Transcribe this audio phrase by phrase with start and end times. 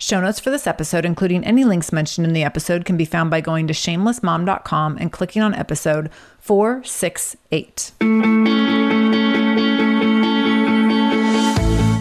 [0.00, 3.32] Show notes for this episode, including any links mentioned in the episode, can be found
[3.32, 7.90] by going to shamelessmom.com and clicking on episode 468.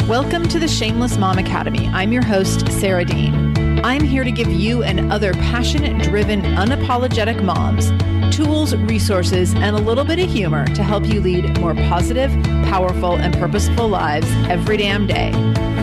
[0.08, 1.88] Welcome to the Shameless Mom Academy.
[1.88, 3.84] I'm your host, Sarah Dean.
[3.84, 7.92] I'm here to give you and other passionate, driven, unapologetic moms
[8.32, 12.30] tools, resources, and a little bit of humor to help you lead more positive,
[12.66, 15.32] powerful, and purposeful lives every damn day.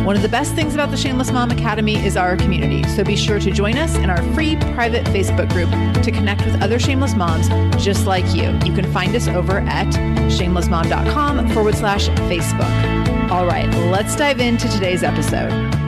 [0.04, 0.06] Mm-hmm.
[0.06, 3.16] One of the best things about the Shameless Mom Academy is our community, so be
[3.16, 5.70] sure to join us in our free private Facebook group
[6.02, 7.48] to connect with other shameless moms
[7.82, 8.50] just like you.
[8.64, 9.86] You can find us over at
[10.30, 13.30] shamelessmom.com forward slash Facebook.
[13.30, 15.83] All right, let's dive into today's episode.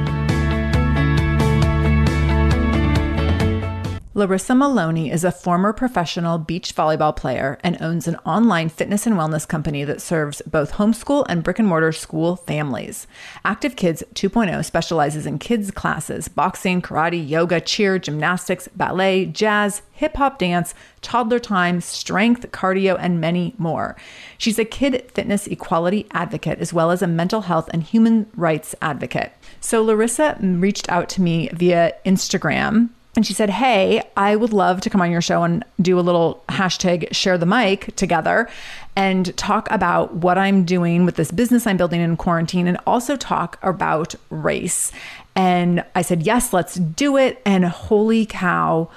[4.17, 9.15] Larissa Maloney is a former professional beach volleyball player and owns an online fitness and
[9.15, 13.07] wellness company that serves both homeschool and brick and mortar school families.
[13.45, 20.17] Active Kids 2.0 specializes in kids classes, boxing, karate, yoga, cheer, gymnastics, ballet, jazz, hip
[20.17, 20.73] hop dance,
[21.03, 23.97] toddler time, strength, cardio, and many more.
[24.39, 28.75] She's a kid fitness equality advocate as well as a mental health and human rights
[28.81, 29.33] advocate.
[29.61, 34.81] So Larissa reached out to me via Instagram and she said, Hey, I would love
[34.83, 38.49] to come on your show and do a little hashtag share the mic together
[38.95, 43.17] and talk about what I'm doing with this business I'm building in quarantine and also
[43.17, 44.93] talk about race.
[45.35, 47.41] And I said, Yes, let's do it.
[47.45, 48.91] And holy cow,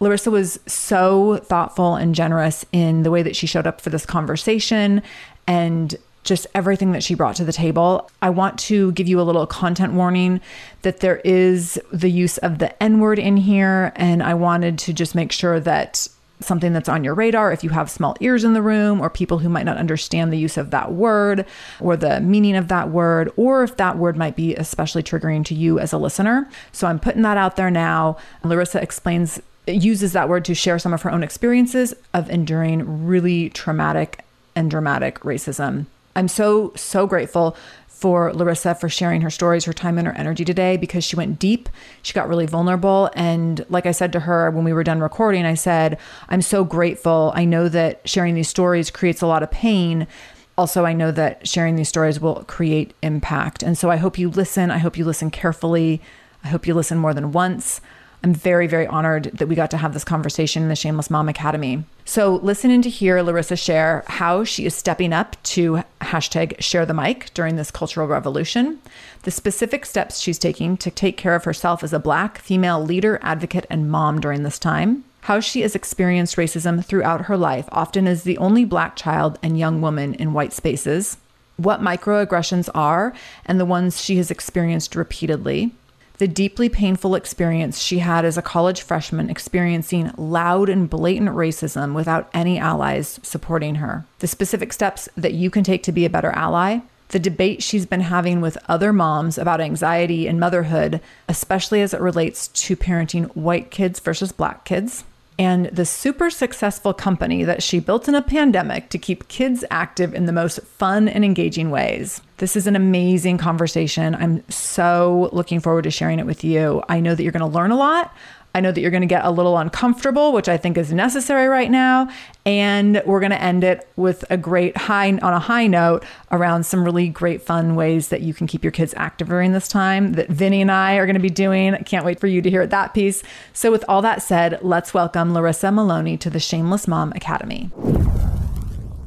[0.00, 4.06] Larissa was so thoughtful and generous in the way that she showed up for this
[4.06, 5.02] conversation
[5.46, 8.10] and just everything that she brought to the table.
[8.22, 10.40] I want to give you a little content warning
[10.82, 13.92] that there is the use of the N word in here.
[13.96, 16.08] And I wanted to just make sure that
[16.40, 19.38] something that's on your radar if you have small ears in the room or people
[19.38, 21.44] who might not understand the use of that word
[21.80, 25.54] or the meaning of that word or if that word might be especially triggering to
[25.54, 26.48] you as a listener.
[26.70, 28.18] So I'm putting that out there now.
[28.44, 33.50] Larissa explains uses that word to share some of her own experiences of enduring really
[33.50, 34.24] traumatic
[34.54, 35.86] and dramatic racism
[36.18, 37.56] I'm so, so grateful
[37.86, 41.38] for Larissa for sharing her stories, her time, and her energy today because she went
[41.38, 41.68] deep.
[42.02, 43.08] She got really vulnerable.
[43.14, 45.96] And like I said to her when we were done recording, I said,
[46.28, 47.32] I'm so grateful.
[47.36, 50.08] I know that sharing these stories creates a lot of pain.
[50.56, 53.62] Also, I know that sharing these stories will create impact.
[53.62, 54.72] And so I hope you listen.
[54.72, 56.02] I hope you listen carefully.
[56.42, 57.80] I hope you listen more than once.
[58.24, 61.28] I'm very, very honored that we got to have this conversation in the Shameless Mom
[61.28, 61.84] Academy.
[62.08, 66.94] So, listening to hear Larissa share how she is stepping up to hashtag share the
[66.94, 68.78] mic during this cultural revolution,
[69.24, 73.18] the specific steps she's taking to take care of herself as a Black female leader,
[73.20, 78.06] advocate, and mom during this time, how she has experienced racism throughout her life, often
[78.06, 81.18] as the only Black child and young woman in white spaces,
[81.58, 83.12] what microaggressions are,
[83.44, 85.74] and the ones she has experienced repeatedly
[86.18, 91.94] the deeply painful experience she had as a college freshman experiencing loud and blatant racism
[91.94, 96.10] without any allies supporting her, the specific steps that you can take to be a
[96.10, 101.80] better ally, the debate she's been having with other moms about anxiety and motherhood, especially
[101.80, 105.04] as it relates to parenting white kids versus black kids,
[105.38, 110.12] and the super successful company that she built in a pandemic to keep kids active
[110.14, 112.20] in the most fun and engaging ways.
[112.38, 114.14] This is an amazing conversation.
[114.14, 116.82] I'm so looking forward to sharing it with you.
[116.88, 118.14] I know that you're going to learn a lot.
[118.58, 121.46] I know that you're going to get a little uncomfortable, which I think is necessary
[121.46, 122.08] right now.
[122.44, 126.66] And we're going to end it with a great high on a high note around
[126.66, 130.14] some really great fun ways that you can keep your kids active during this time
[130.14, 131.74] that Vinny and I are going to be doing.
[131.74, 133.22] I can't wait for you to hear that piece.
[133.52, 137.70] So, with all that said, let's welcome Larissa Maloney to the Shameless Mom Academy.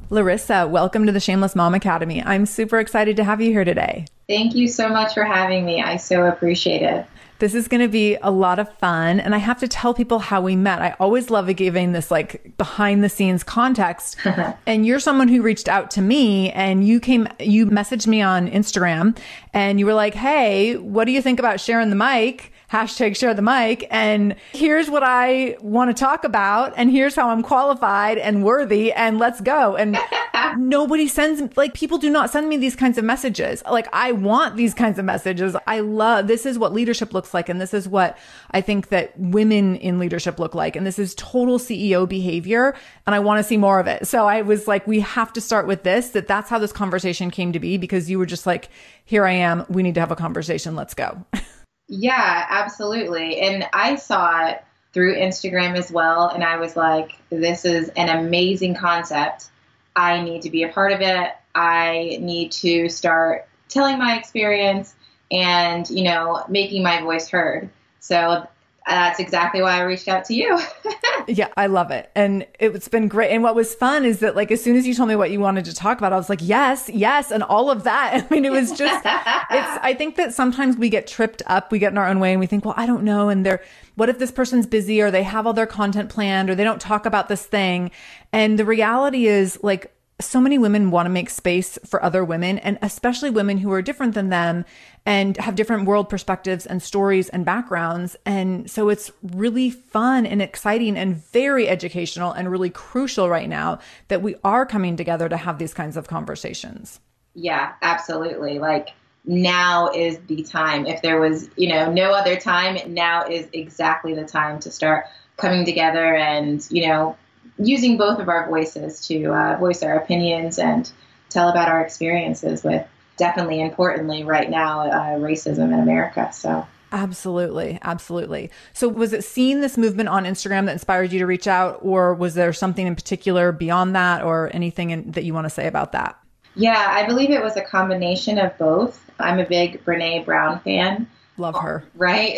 [0.09, 2.24] Larissa, welcome to the Shameless Mom Academy.
[2.24, 4.06] I'm super excited to have you here today.
[4.31, 5.81] Thank you so much for having me.
[5.81, 7.06] I so appreciate it.
[7.39, 9.19] This is going to be a lot of fun.
[9.19, 10.81] And I have to tell people how we met.
[10.81, 14.16] I always love giving this like behind the scenes context.
[14.66, 18.50] and you're someone who reached out to me and you came, you messaged me on
[18.50, 19.18] Instagram
[19.54, 22.54] and you were like, Hey, what do you think about sharing the mic?
[22.71, 23.85] Hashtag share the mic.
[23.91, 26.73] And here's what I want to talk about.
[26.77, 28.94] And here's how I'm qualified and worthy.
[28.94, 29.75] And let's go.
[29.75, 29.97] And
[30.57, 33.62] nobody sends, like, people do not send me these kinds of messages.
[33.69, 35.56] Like, I want these kinds of messages.
[35.68, 37.50] I love, this is what leadership looks like.
[37.50, 38.18] And this is what
[38.51, 40.77] I think that women in leadership look like.
[40.77, 42.73] And this is total CEO behavior.
[43.06, 44.07] And I want to see more of it.
[44.07, 47.31] So I was like, we have to start with this, that that's how this conversation
[47.31, 48.69] came to be because you were just like,
[49.03, 49.65] here I am.
[49.68, 50.75] We need to have a conversation.
[50.75, 51.25] Let's go.
[51.94, 53.42] Yeah, absolutely.
[53.42, 56.30] And I saw it through Instagram as well.
[56.30, 59.50] And I was like, this is an amazing concept.
[59.94, 61.34] I need to be a part of it.
[61.54, 64.96] I need to start telling my experience
[65.32, 67.70] and, you know, making my voice heard.
[68.00, 68.48] So
[68.88, 70.60] that's exactly why I reached out to you.
[71.28, 72.10] yeah, I love it.
[72.16, 73.31] And it's been great.
[73.31, 75.39] And what was fun is that, like, as soon as you told me what you
[75.39, 77.31] wanted to talk about, I was like, yes, yes.
[77.31, 78.25] And all of that.
[78.30, 81.80] I mean, it was just, it's, I think that sometimes we get tripped up, we
[81.80, 83.30] get in our own way and we think, well, I don't know.
[83.30, 83.63] And they're,
[83.95, 86.81] what if this person's busy or they have all their content planned or they don't
[86.81, 87.92] talk about this thing?
[88.33, 92.60] And the reality is, like, so many women want to make space for other women
[92.60, 94.66] and especially women who are different than them
[95.06, 98.15] and have different world perspectives and stories and backgrounds.
[98.25, 103.80] And so it's really fun and exciting and very educational and really crucial right now
[104.09, 107.00] that we are coming together to have these kinds of conversations.
[107.33, 108.59] Yeah, absolutely.
[108.59, 108.89] Like
[109.25, 110.86] now is the time.
[110.86, 115.06] If there was, you know, no other time, now is exactly the time to start
[115.38, 117.18] coming together and, you know,
[117.57, 120.92] using both of our voices to uh, voice our opinions and
[121.30, 122.86] tell about our experiences with
[123.21, 126.31] definitely importantly right now uh, racism in America.
[126.33, 126.65] So.
[126.91, 127.77] Absolutely.
[127.83, 128.50] Absolutely.
[128.73, 132.13] So, was it seeing this movement on Instagram that inspired you to reach out, or
[132.15, 135.68] was there something in particular beyond that, or anything in, that you want to say
[135.68, 136.19] about that?
[136.56, 139.09] Yeah, I believe it was a combination of both.
[139.19, 141.07] I'm a big Brene Brown fan.
[141.38, 141.85] Love her.
[141.95, 142.38] Right.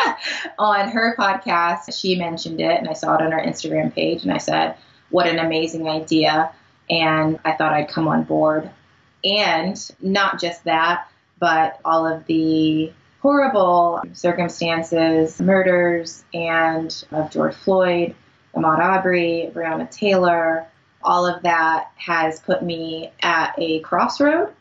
[0.58, 4.32] on her podcast, she mentioned it, and I saw it on her Instagram page, and
[4.32, 4.76] I said,
[5.10, 6.50] What an amazing idea.
[6.90, 8.70] And I thought I'd come on board.
[9.24, 18.14] And not just that, but all of the horrible circumstances, murders, and of George Floyd,
[18.54, 20.66] Ahmaud Arbery, Breonna Taylor,
[21.02, 24.52] all of that has put me at a crossroad.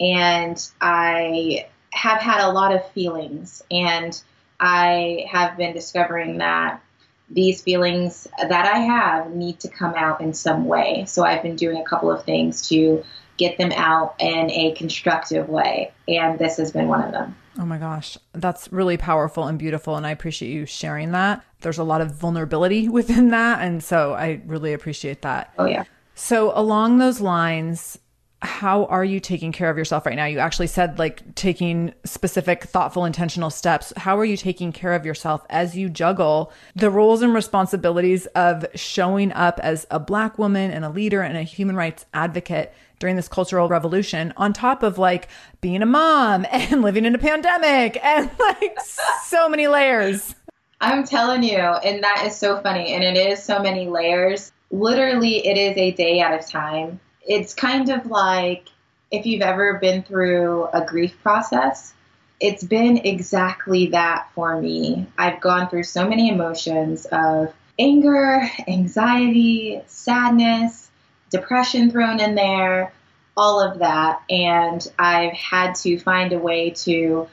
[0.00, 3.62] And I have had a lot of feelings.
[3.70, 4.20] And
[4.58, 6.80] I have been discovering that
[7.28, 11.04] these feelings that I have need to come out in some way.
[11.06, 13.04] So I've been doing a couple of things to
[13.36, 15.92] get them out in a constructive way.
[16.08, 17.36] And this has been one of them.
[17.58, 19.96] Oh my gosh, that's really powerful and beautiful.
[19.96, 21.44] And I appreciate you sharing that.
[21.60, 23.60] There's a lot of vulnerability within that.
[23.60, 25.52] And so I really appreciate that.
[25.58, 25.84] Oh, yeah.
[26.14, 27.98] So, along those lines,
[28.42, 30.24] how are you taking care of yourself right now?
[30.24, 33.92] You actually said like taking specific, thoughtful, intentional steps.
[33.96, 38.66] How are you taking care of yourself as you juggle the roles and responsibilities of
[38.74, 43.14] showing up as a Black woman and a leader and a human rights advocate during
[43.14, 45.28] this cultural revolution, on top of like
[45.60, 48.76] being a mom and living in a pandemic and like
[49.24, 50.34] so many layers?
[50.80, 52.92] I'm telling you, and that is so funny.
[52.92, 54.50] And it is so many layers.
[54.72, 58.68] Literally, it is a day at a time it's kind of like
[59.10, 61.92] if you've ever been through a grief process,
[62.40, 65.06] it's been exactly that for me.
[65.16, 70.90] I've gone through so many emotions of anger, anxiety, sadness,
[71.30, 72.92] depression thrown in there,
[73.36, 74.22] all of that.
[74.28, 77.28] And I've had to find a way to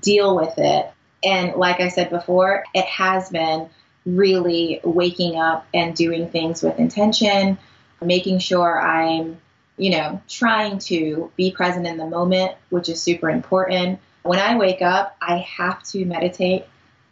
[0.00, 0.90] deal with it.
[1.24, 3.68] And like I said before, it has been
[4.06, 7.58] really waking up and doing things with intention,
[8.06, 9.40] making sure I'm,
[9.76, 14.00] you know, trying to be present in the moment, which is super important.
[14.22, 16.66] When I wake up, I have to meditate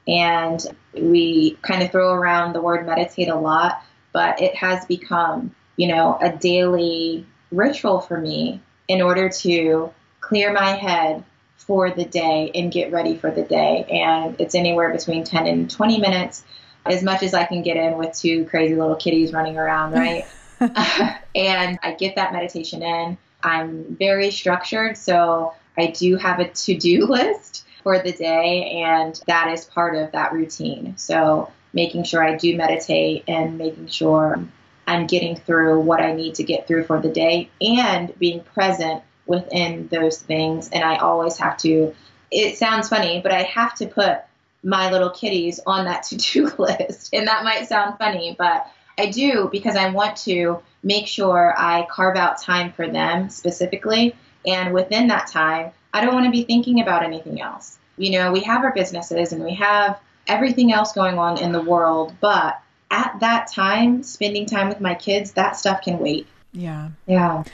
[0.07, 5.55] And we kind of throw around the word meditate a lot, but it has become,
[5.77, 11.25] you know, a daily ritual for me in order to clear my head
[11.57, 13.87] for the day and get ready for the day.
[13.91, 16.43] And it's anywhere between 10 and 20 minutes,
[16.85, 20.27] as much as I can get in with two crazy little kitties running around, right?
[21.35, 23.19] and I get that meditation in.
[23.43, 29.21] I'm very structured, so I do have a to do list for the day, and
[29.27, 30.97] that is part of that routine.
[30.97, 34.39] So making sure I do meditate and making sure
[34.87, 39.03] I'm getting through what I need to get through for the day and being present
[39.27, 40.69] within those things.
[40.71, 41.95] And I always have to,
[42.31, 44.19] it sounds funny, but I have to put
[44.63, 47.11] my little kitties on that to do list.
[47.13, 48.67] And that might sound funny, but
[48.99, 54.15] I do because I want to make sure I carve out time for them specifically.
[54.47, 57.79] And within that time, I don't want to be thinking about anything else.
[57.97, 61.61] You know, we have our businesses and we have everything else going on in the
[61.61, 66.27] world, but at that time, spending time with my kids, that stuff can wait.
[66.53, 66.91] Yeah.
[67.07, 67.45] Yeah.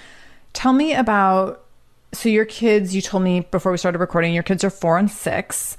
[0.53, 1.65] Tell me about
[2.13, 5.11] so your kids, you told me before we started recording, your kids are four and
[5.11, 5.77] six.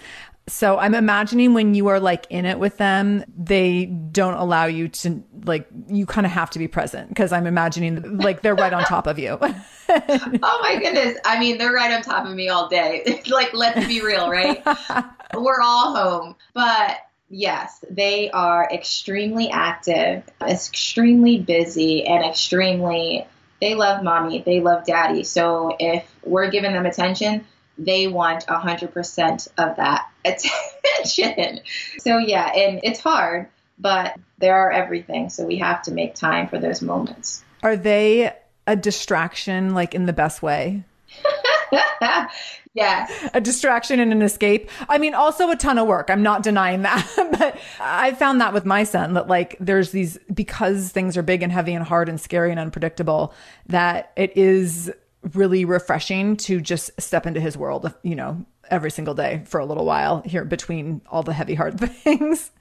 [0.49, 4.87] So I'm imagining when you are like in it with them, they don't allow you
[4.89, 8.73] to like you kind of have to be present because I'm imagining like they're right
[8.73, 9.37] on top of you.
[9.89, 11.17] oh my goodness.
[11.23, 13.21] I mean, they're right on top of me all day.
[13.27, 14.63] like let's be real, right?
[15.33, 16.35] We're all home.
[16.53, 16.97] But
[17.29, 23.25] yes, they are extremely active, extremely busy and extremely
[23.61, 25.23] they love mommy, they love daddy.
[25.23, 27.45] So if we're giving them attention,
[27.79, 31.61] they want 100% of that attention.
[31.99, 33.47] so, yeah, and it's hard,
[33.79, 35.29] but there are everything.
[35.29, 37.43] So, we have to make time for those moments.
[37.63, 38.33] Are they
[38.67, 40.83] a distraction, like in the best way?
[42.73, 43.07] yeah.
[43.33, 44.69] A distraction and an escape.
[44.87, 46.09] I mean, also a ton of work.
[46.09, 47.07] I'm not denying that.
[47.39, 51.43] but I found that with my son that like there's these, because things are big
[51.43, 53.33] and heavy and hard and scary and unpredictable,
[53.67, 54.91] that it is
[55.33, 59.65] really refreshing to just step into his world, you know, every single day for a
[59.65, 62.51] little while here between all the heavy hard things.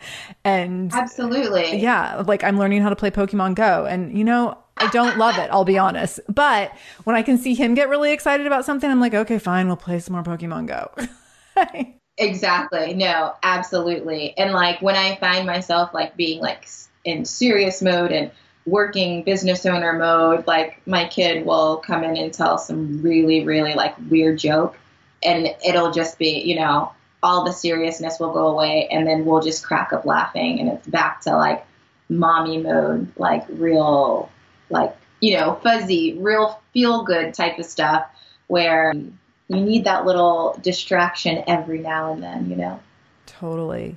[0.45, 1.77] And absolutely.
[1.77, 2.23] Yeah.
[2.27, 3.87] Like I'm learning how to play Pokemon Go.
[3.87, 6.21] And, you know, I don't love it, I'll be honest.
[6.29, 6.73] But
[7.05, 9.77] when I can see him get really excited about something, I'm like, okay, fine, we'll
[9.77, 11.85] play some more Pokemon Go.
[12.19, 12.95] exactly.
[12.95, 14.37] No, absolutely.
[14.37, 16.69] And like when I find myself like being like
[17.05, 18.31] in serious mode and
[18.69, 23.75] working business owner mode, like my kid will come in and tell some really, really
[23.75, 24.77] like weird joke
[25.23, 29.43] and it'll just be, you know, all the seriousness will go away and then we'll
[29.43, 31.67] just crack up laughing and it's back to like
[32.09, 34.31] mommy mode, like real
[34.71, 38.07] like, you know, fuzzy, real feel good type of stuff
[38.47, 42.81] where you need that little distraction every now and then, you know?
[43.27, 43.97] Totally.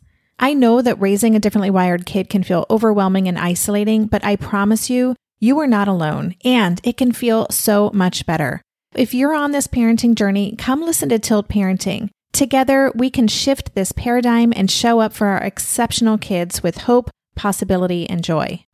[0.43, 4.35] I know that raising a differently wired kid can feel overwhelming and isolating, but I
[4.35, 8.59] promise you, you are not alone, and it can feel so much better.
[8.95, 12.09] If you're on this parenting journey, come listen to Tilt Parenting.
[12.33, 17.11] Together, we can shift this paradigm and show up for our exceptional kids with hope,
[17.35, 18.65] possibility, and joy.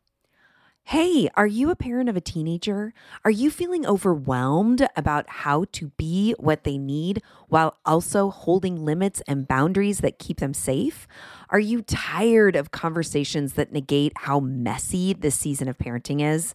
[0.84, 2.94] Hey, are you a parent of a teenager?
[3.22, 9.20] Are you feeling overwhelmed about how to be what they need while also holding limits
[9.28, 11.06] and boundaries that keep them safe?
[11.50, 16.54] Are you tired of conversations that negate how messy this season of parenting is?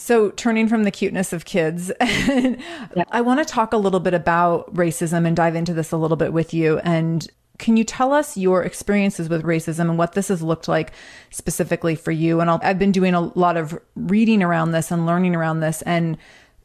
[0.00, 2.54] So, turning from the cuteness of kids, yeah.
[3.10, 6.16] I want to talk a little bit about racism and dive into this a little
[6.16, 6.78] bit with you.
[6.78, 7.28] And
[7.58, 10.92] can you tell us your experiences with racism and what this has looked like
[11.30, 12.40] specifically for you?
[12.40, 15.82] And i have been doing a lot of reading around this and learning around this.
[15.82, 16.16] And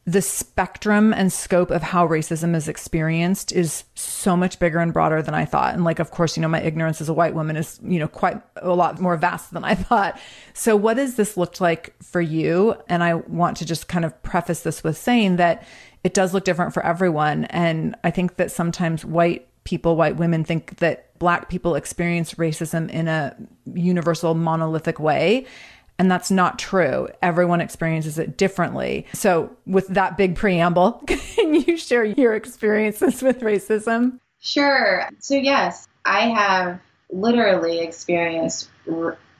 [0.06, 5.22] the spectrum and scope of how racism is experienced is so much bigger and broader
[5.22, 5.72] than I thought.
[5.72, 8.08] And like, of course, you know, my ignorance as a white woman is, you know,
[8.08, 10.20] quite a lot more vast than I thought.
[10.52, 12.76] So what has this looked like for you?
[12.86, 15.66] And I want to just kind of preface this with saying that
[16.02, 17.46] it does look different for everyone.
[17.46, 22.90] And I think that sometimes white people, white women think that black people experience racism
[22.90, 23.34] in a
[23.72, 25.46] universal monolithic way.
[25.98, 27.08] And that's not true.
[27.22, 29.06] Everyone experiences it differently.
[29.12, 34.18] So, with that big preamble, can you share your experiences with racism?
[34.40, 35.08] Sure.
[35.20, 38.68] So, yes, I have literally experienced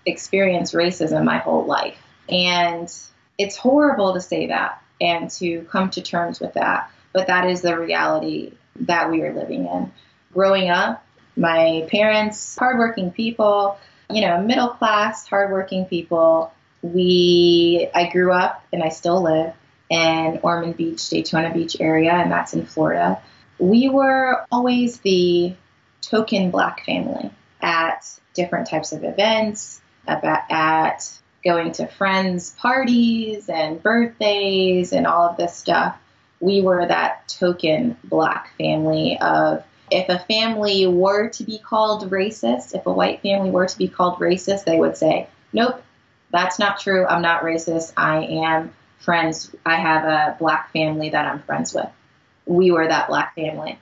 [0.06, 1.96] experienced racism my whole life.
[2.28, 2.92] And
[3.38, 7.62] it's horrible to say that and to come to terms with that, but that is
[7.62, 9.92] the reality that we are living in.
[10.32, 11.04] Growing up,
[11.36, 13.78] my parents, hardworking people,
[14.10, 16.52] you know, middle class, hardworking people.
[16.82, 19.54] We, I grew up and I still live
[19.88, 23.22] in Ormond Beach, Daytona Beach area, and that's in Florida.
[23.58, 25.54] We were always the
[26.02, 27.30] token black family
[27.60, 31.10] at different types of events, about, at
[31.44, 35.96] going to friends' parties and birthdays and all of this stuff.
[36.40, 42.74] We were that token black family of if a family were to be called racist,
[42.74, 45.82] if a white family were to be called racist, they would say, nope,
[46.30, 47.06] that's not true.
[47.06, 47.92] I'm not racist.
[47.96, 49.54] I am friends.
[49.64, 51.88] I have a black family that I'm friends with.
[52.46, 53.78] We were that black family.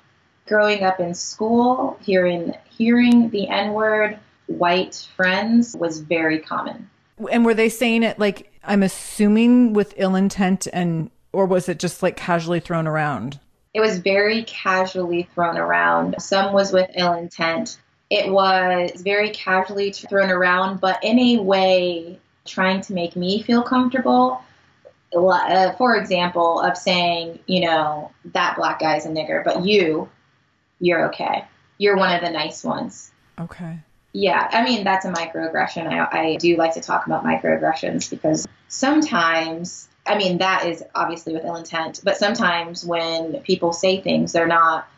[0.46, 6.90] Growing up in school, hearing hearing the N word, white friends was very common.
[7.30, 11.78] And were they saying it like I'm assuming with ill intent and or was it
[11.78, 13.38] just like casually thrown around?
[13.74, 16.16] It was very casually thrown around.
[16.20, 17.78] Some was with ill intent.
[18.10, 23.62] It was very casually thrown around, but in a way trying to make me feel
[23.62, 24.42] comfortable.
[25.14, 30.08] Uh, for example, of saying, you know, that black guy's a nigger, but you,
[30.80, 31.44] you're okay.
[31.78, 33.10] You're one of the nice ones.
[33.38, 33.78] Okay.
[34.12, 35.86] Yeah, I mean, that's a microaggression.
[35.86, 41.32] I, I do like to talk about microaggressions because sometimes I mean, that is obviously
[41.32, 44.88] with ill intent, but sometimes when people say things, they're not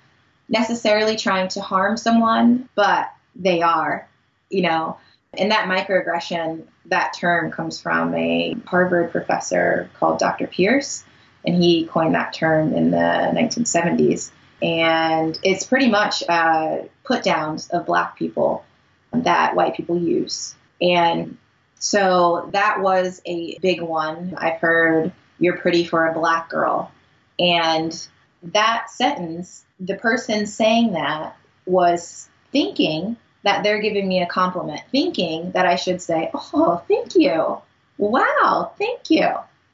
[0.48, 4.08] necessarily trying to harm someone, but they are,
[4.50, 4.98] you know.
[5.36, 10.46] And that microaggression, that term comes from a Harvard professor called Dr.
[10.46, 11.04] Pierce,
[11.44, 14.30] and he coined that term in the 1970s.
[14.62, 18.64] And it's pretty much uh, put downs of black people
[19.12, 20.54] that white people use.
[20.80, 21.36] And
[21.84, 24.34] so that was a big one.
[24.38, 26.90] I've heard, you're pretty for a black girl.
[27.38, 27.94] And
[28.42, 35.50] that sentence, the person saying that was thinking that they're giving me a compliment, thinking
[35.50, 37.58] that I should say, Oh, thank you.
[37.98, 39.28] Wow, thank you.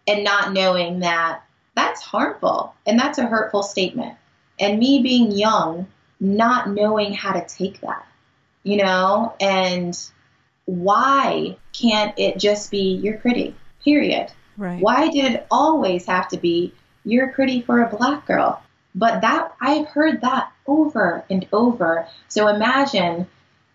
[0.09, 1.45] And not knowing that
[1.77, 4.17] that's harmful and that's a hurtful statement.
[4.59, 5.87] And me being young,
[6.19, 8.05] not knowing how to take that,
[8.65, 9.97] you know, and
[10.67, 13.55] why can't it just be you're pretty?
[13.85, 14.31] Period.
[14.57, 14.81] Right.
[14.81, 16.73] Why did it always have to be
[17.05, 18.63] you're pretty for a black girl?
[18.95, 22.07] But that I've heard that over and over.
[22.29, 23.27] So imagine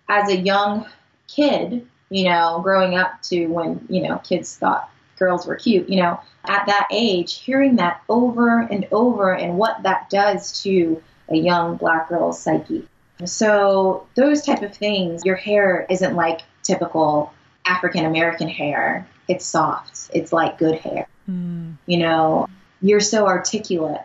[0.09, 0.85] as a young
[1.27, 6.01] kid, you know, growing up to when, you know, kids thought girls were cute, you
[6.01, 11.35] know, at that age, hearing that over and over and what that does to a
[11.35, 12.87] young black girl's psyche.
[13.23, 17.31] So those type of things, your hair isn't like typical
[17.65, 19.07] African American hair.
[19.29, 20.11] It's soft.
[20.13, 21.07] It's like good hair.
[21.29, 21.77] Mm.
[21.85, 22.49] You know,
[22.81, 24.01] you're so articulate.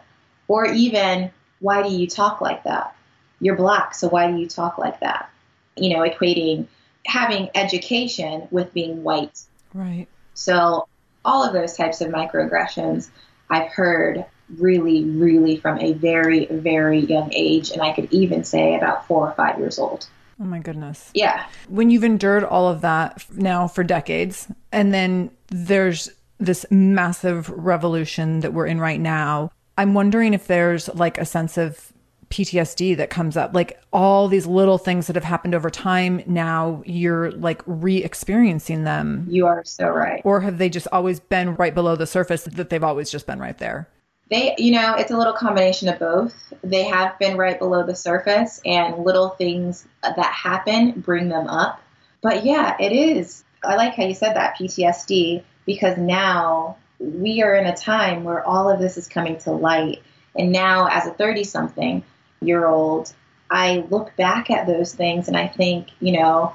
[0.46, 2.94] Or even, why do you talk like that?
[3.40, 5.30] You're black, so why do you talk like that?
[5.76, 6.66] You know, equating
[7.06, 9.40] having education with being white.
[9.72, 10.06] Right.
[10.34, 10.86] So
[11.24, 13.10] all of those types of microaggressions
[13.48, 14.24] I've heard
[14.58, 19.28] really, really from a very, very young age, and I could even say about four
[19.28, 20.06] or five years old.
[20.40, 21.10] Oh my goodness.
[21.14, 21.44] Yeah.
[21.68, 28.40] When you've endured all of that now for decades, and then there's this massive revolution
[28.40, 31.92] that we're in right now, I'm wondering if there's like a sense of
[32.30, 36.22] PTSD that comes up, like all these little things that have happened over time.
[36.26, 39.26] Now you're like re experiencing them.
[39.28, 40.22] You are so right.
[40.24, 43.40] Or have they just always been right below the surface that they've always just been
[43.40, 43.88] right there?
[44.30, 46.52] They, you know, it's a little combination of both.
[46.62, 51.82] They have been right below the surface, and little things that happen bring them up.
[52.22, 53.44] But yeah, it is.
[53.64, 58.46] I like how you said that PTSD because now we are in a time where
[58.46, 60.02] all of this is coming to light.
[60.38, 62.04] And now, as a 30 something
[62.40, 63.12] year old,
[63.50, 66.54] I look back at those things and I think, you know,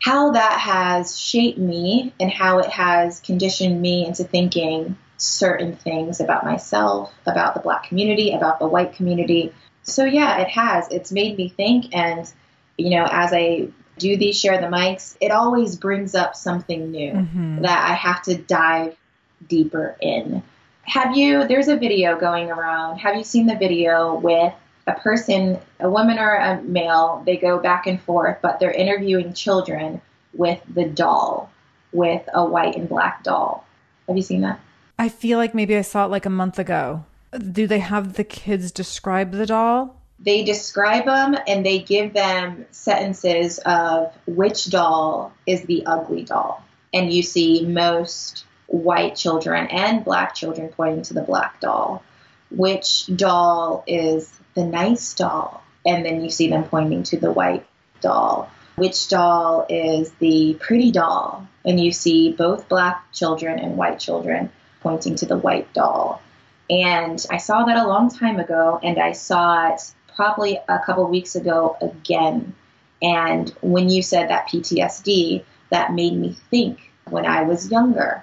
[0.00, 6.20] how that has shaped me and how it has conditioned me into thinking certain things
[6.20, 9.52] about myself, about the black community, about the white community.
[9.82, 10.88] So, yeah, it has.
[10.90, 11.94] It's made me think.
[11.94, 12.30] And,
[12.76, 17.12] you know, as I do these share the mics, it always brings up something new
[17.12, 17.62] mm-hmm.
[17.62, 18.96] that I have to dive
[19.46, 20.42] deeper in.
[20.82, 22.98] Have you, there's a video going around.
[22.98, 24.52] Have you seen the video with
[24.86, 27.22] a person, a woman or a male?
[27.24, 30.00] They go back and forth, but they're interviewing children
[30.34, 31.50] with the doll,
[31.92, 33.66] with a white and black doll.
[34.08, 34.60] Have you seen that?
[34.98, 37.04] I feel like maybe I saw it like a month ago.
[37.52, 40.00] Do they have the kids describe the doll?
[40.20, 46.62] They describe them and they give them sentences of which doll is the ugly doll.
[46.92, 52.02] And you see most white children and black children pointing to the black doll.
[52.50, 55.62] Which doll is the nice doll?
[55.84, 57.66] And then you see them pointing to the white
[58.00, 58.48] doll.
[58.76, 61.46] Which doll is the pretty doll?
[61.64, 64.50] And you see both black children and white children
[64.84, 66.22] pointing to the white doll.
[66.70, 69.80] And I saw that a long time ago, and I saw it
[70.14, 72.54] probably a couple weeks ago again.
[73.02, 78.22] And when you said that PTSD, that made me think when I was younger.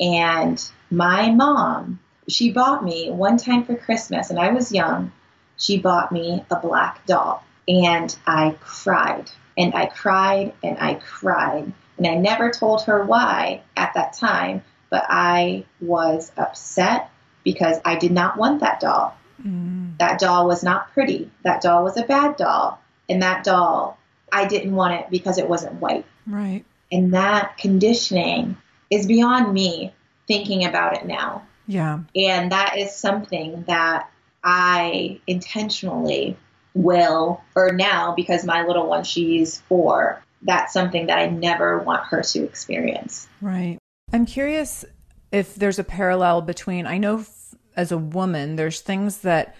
[0.00, 5.12] And my mom, she bought me one time for Christmas, and I was young,
[5.56, 7.44] she bought me a black doll.
[7.66, 11.72] And I cried, and I cried, and I cried.
[11.98, 17.10] And I never told her why at that time, but I was upset
[17.44, 19.16] because I did not want that doll.
[19.42, 19.98] Mm.
[19.98, 21.30] That doll was not pretty.
[21.44, 22.80] That doll was a bad doll.
[23.08, 23.98] And that doll,
[24.32, 26.04] I didn't want it because it wasn't white.
[26.26, 26.64] Right.
[26.90, 28.56] And that conditioning
[28.90, 29.92] is beyond me
[30.26, 31.46] thinking about it now.
[31.66, 32.00] Yeah.
[32.14, 34.10] And that is something that
[34.42, 36.36] I intentionally
[36.74, 42.06] will, or now because my little one, she's four, that's something that I never want
[42.06, 43.28] her to experience.
[43.40, 43.77] Right.
[44.12, 44.84] I'm curious
[45.32, 49.54] if there's a parallel between, I know f- as a woman, there's things that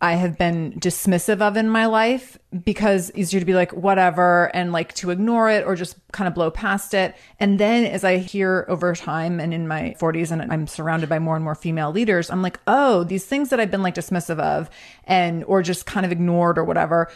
[0.00, 4.70] I have been dismissive of in my life because easier to be like, whatever, and
[4.70, 7.14] like to ignore it or just kind of blow past it.
[7.40, 11.20] And then as I hear over time and in my 40s and I'm surrounded by
[11.20, 14.38] more and more female leaders, I'm like, oh, these things that I've been like dismissive
[14.38, 14.68] of
[15.04, 17.10] and or just kind of ignored or whatever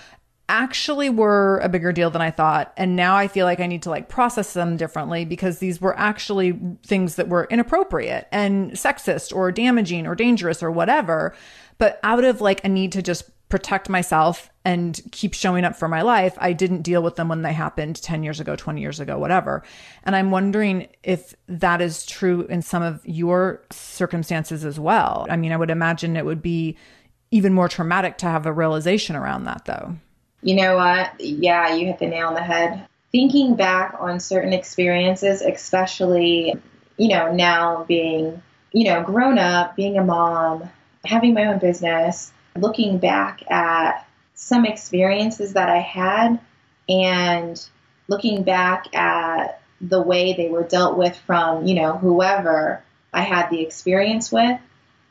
[0.49, 2.73] actually were a bigger deal than I thought.
[2.77, 5.99] And now I feel like I need to like process them differently because these were
[5.99, 11.35] actually things that were inappropriate and sexist or damaging or dangerous or whatever.
[11.77, 15.89] But out of like a need to just protect myself and keep showing up for
[15.89, 19.01] my life, I didn't deal with them when they happened 10 years ago, 20 years
[19.01, 19.63] ago, whatever.
[20.05, 25.27] And I'm wondering if that is true in some of your circumstances as well.
[25.31, 26.77] I mean, I would imagine it would be
[27.31, 29.97] even more traumatic to have a realization around that though.
[30.43, 31.21] You know what?
[31.21, 32.87] Yeah, you hit the nail on the head.
[33.11, 36.55] Thinking back on certain experiences, especially,
[36.97, 40.69] you know, now being, you know, grown up, being a mom,
[41.05, 46.39] having my own business, looking back at some experiences that I had
[46.89, 47.69] and
[48.09, 53.49] looking back at the way they were dealt with from, you know, whoever I had
[53.51, 54.61] the experience with,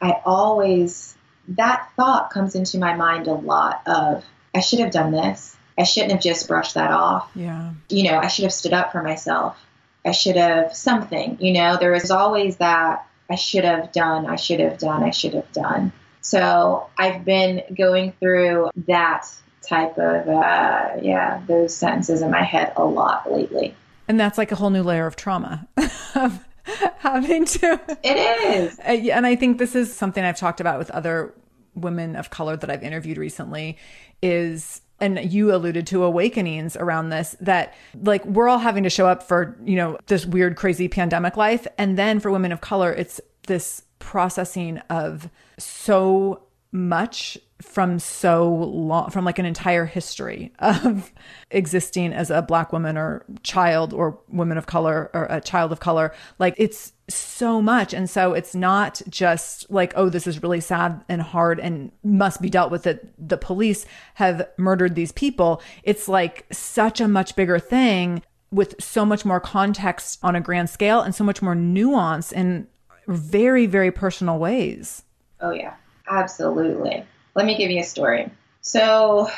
[0.02, 1.16] I always,
[1.50, 4.26] that thought comes into my mind a lot of,
[4.58, 5.56] I should have done this.
[5.78, 7.30] I shouldn't have just brushed that off.
[7.36, 7.74] Yeah.
[7.90, 9.56] You know, I should have stood up for myself.
[10.04, 14.36] I should have something, you know, there is always that I should have done, I
[14.36, 15.92] should have done, I should have done.
[16.22, 19.28] So I've been going through that
[19.62, 23.76] type of, uh, yeah, those sentences in my head a lot lately.
[24.08, 25.68] And that's like a whole new layer of trauma
[27.00, 27.80] having to.
[28.04, 28.80] It is.
[28.88, 31.34] Uh, and I think this is something I've talked about with other
[31.78, 33.78] women of color that I've interviewed recently
[34.22, 39.08] is and you alluded to awakenings around this that like we're all having to show
[39.08, 41.68] up for you know this weird crazy pandemic life.
[41.78, 49.10] And then for women of color it's this processing of so much from so long
[49.10, 51.12] from like an entire history of
[51.50, 55.80] existing as a black woman or child or woman of color or a child of
[55.80, 56.14] color.
[56.40, 57.94] Like it's so much.
[57.94, 62.42] And so it's not just like oh this is really sad and hard and must
[62.42, 65.62] be dealt with that the police have murdered these people.
[65.84, 70.70] It's like such a much bigger thing with so much more context on a grand
[70.70, 72.68] scale and so much more nuance in
[73.08, 75.04] very very personal ways.
[75.40, 75.76] Oh yeah.
[76.10, 77.04] Absolutely.
[77.36, 78.30] Let me give you a story.
[78.62, 79.30] So,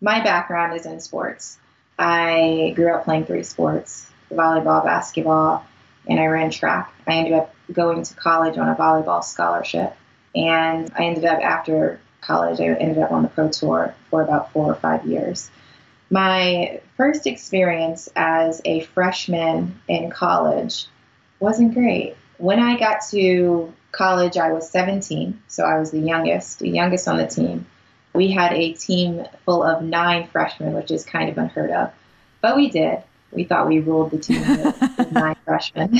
[0.00, 1.58] my background is in sports.
[1.98, 5.64] I grew up playing three sports volleyball, basketball,
[6.08, 6.92] and I ran track.
[7.06, 9.94] I ended up going to college on a volleyball scholarship.
[10.34, 14.52] And I ended up, after college, I ended up on the pro tour for about
[14.52, 15.50] four or five years.
[16.10, 20.86] My first experience as a freshman in college
[21.40, 22.16] wasn't great.
[22.38, 27.08] When I got to college, I was 17, so I was the youngest, the youngest
[27.08, 27.66] on the team.
[28.14, 31.92] We had a team full of nine freshmen, which is kind of unheard of,
[32.40, 33.02] but we did.
[33.32, 35.98] We thought we ruled the team with nine freshmen.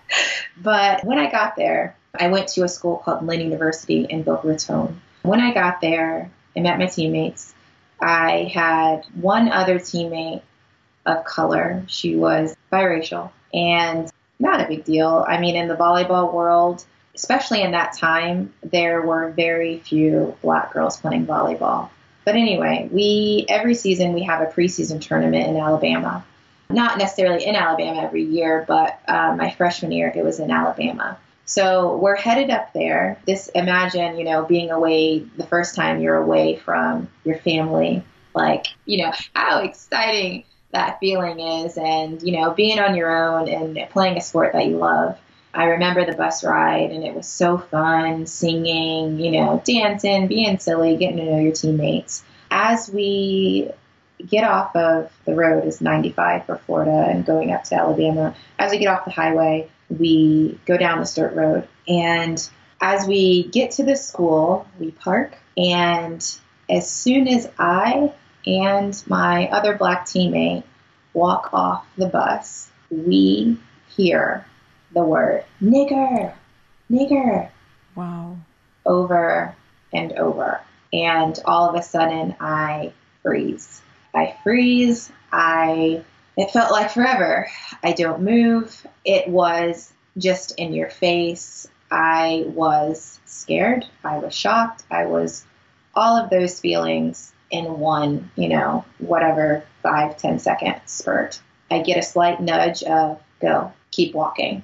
[0.62, 4.48] but when I got there, I went to a school called Lynn University in Boca
[4.48, 5.00] Raton.
[5.22, 7.54] When I got there and met my teammates,
[8.00, 10.42] I had one other teammate
[11.06, 11.84] of color.
[11.86, 15.24] She was biracial and not a big deal.
[15.26, 16.84] I mean, in the volleyball world,
[17.14, 21.90] especially in that time, there were very few black girls playing volleyball.
[22.24, 26.24] But anyway, we every season we have a preseason tournament in Alabama.
[26.74, 31.16] Not necessarily in Alabama every year, but uh, my freshman year it was in Alabama.
[31.46, 33.18] So we're headed up there.
[33.26, 38.02] This imagine, you know, being away the first time you're away from your family,
[38.34, 43.48] like, you know, how exciting that feeling is and, you know, being on your own
[43.48, 45.16] and playing a sport that you love.
[45.52, 50.58] I remember the bus ride, and it was so fun singing, you know, dancing, being
[50.58, 52.24] silly, getting to know your teammates.
[52.50, 53.70] As we
[54.18, 58.34] get off of the road is 95 for Florida and going up to Alabama.
[58.58, 61.68] As we get off the highway, we go down the dirt road.
[61.88, 62.48] And
[62.80, 65.36] as we get to the school, we park.
[65.56, 66.24] And
[66.68, 68.12] as soon as I
[68.46, 70.64] and my other black teammate
[71.12, 73.58] walk off the bus, we
[73.96, 74.44] hear
[74.92, 76.34] the word nigger,
[76.90, 77.48] nigger.
[77.94, 78.38] Wow.
[78.84, 79.54] Over
[79.92, 80.60] and over.
[80.92, 83.80] And all of a sudden, I freeze.
[84.14, 85.10] I freeze.
[85.32, 86.04] I,
[86.36, 87.48] it felt like forever.
[87.82, 88.86] I don't move.
[89.04, 91.66] It was just in your face.
[91.90, 93.84] I was scared.
[94.04, 94.84] I was shocked.
[94.90, 95.44] I was
[95.94, 101.40] all of those feelings in one, you know, whatever five, ten second spurt.
[101.70, 104.62] I get a slight nudge of go, keep walking.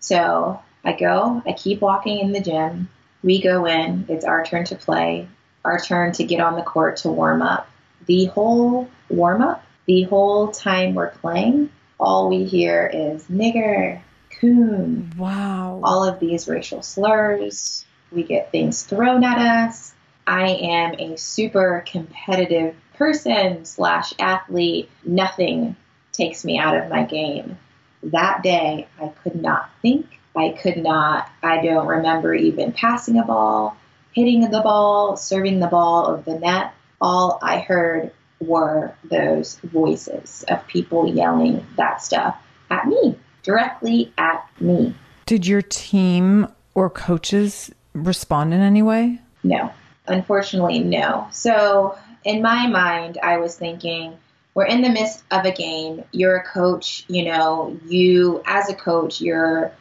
[0.00, 2.88] So I go, I keep walking in the gym.
[3.22, 5.28] We go in, it's our turn to play,
[5.64, 7.69] our turn to get on the court to warm up.
[8.06, 14.00] The whole warm up, the whole time we're playing, all we hear is nigger,
[14.40, 15.12] coon.
[15.16, 15.80] Wow.
[15.82, 17.84] All of these racial slurs.
[18.10, 19.94] We get things thrown at us.
[20.26, 24.90] I am a super competitive person slash athlete.
[25.04, 25.76] Nothing
[26.12, 27.56] takes me out of my game
[28.02, 30.06] that day, I could not think.
[30.36, 33.76] I could not, I don't remember even passing a ball,
[34.12, 36.72] hitting the ball, serving the ball of the net.
[37.00, 42.36] All I heard were those voices of people yelling that stuff
[42.70, 44.94] at me, directly at me.
[45.26, 49.20] Did your team or coaches respond in any way?
[49.42, 49.72] No.
[50.06, 51.28] Unfortunately, no.
[51.30, 54.16] So, in my mind, I was thinking,
[54.54, 56.04] we're in the midst of a game.
[56.10, 59.72] You're a coach, you know, you as a coach, you're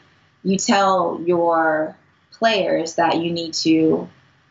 [0.43, 1.97] you tell your
[2.31, 4.07] players that you need to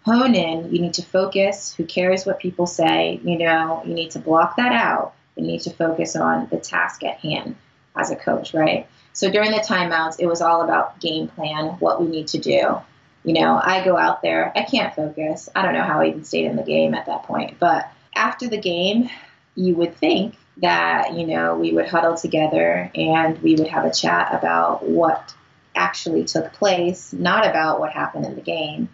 [0.09, 4.11] hone in, you need to focus, who cares what people say, you know, you need
[4.13, 5.15] to block that out.
[5.37, 7.57] You need to focus on the task at hand
[7.95, 8.89] as a coach, right?
[9.13, 12.79] So during the timeouts, it was all about game plan, what we need to do.
[13.25, 15.49] You know, I go out there, I can't focus.
[15.55, 17.59] I don't know how I even stayed in the game at that point.
[17.59, 19.11] But after the game,
[19.55, 23.93] you would think that, you know, we would huddle together and we would have a
[23.93, 25.35] chat about what
[25.75, 28.89] actually took place, not about what happened in the game,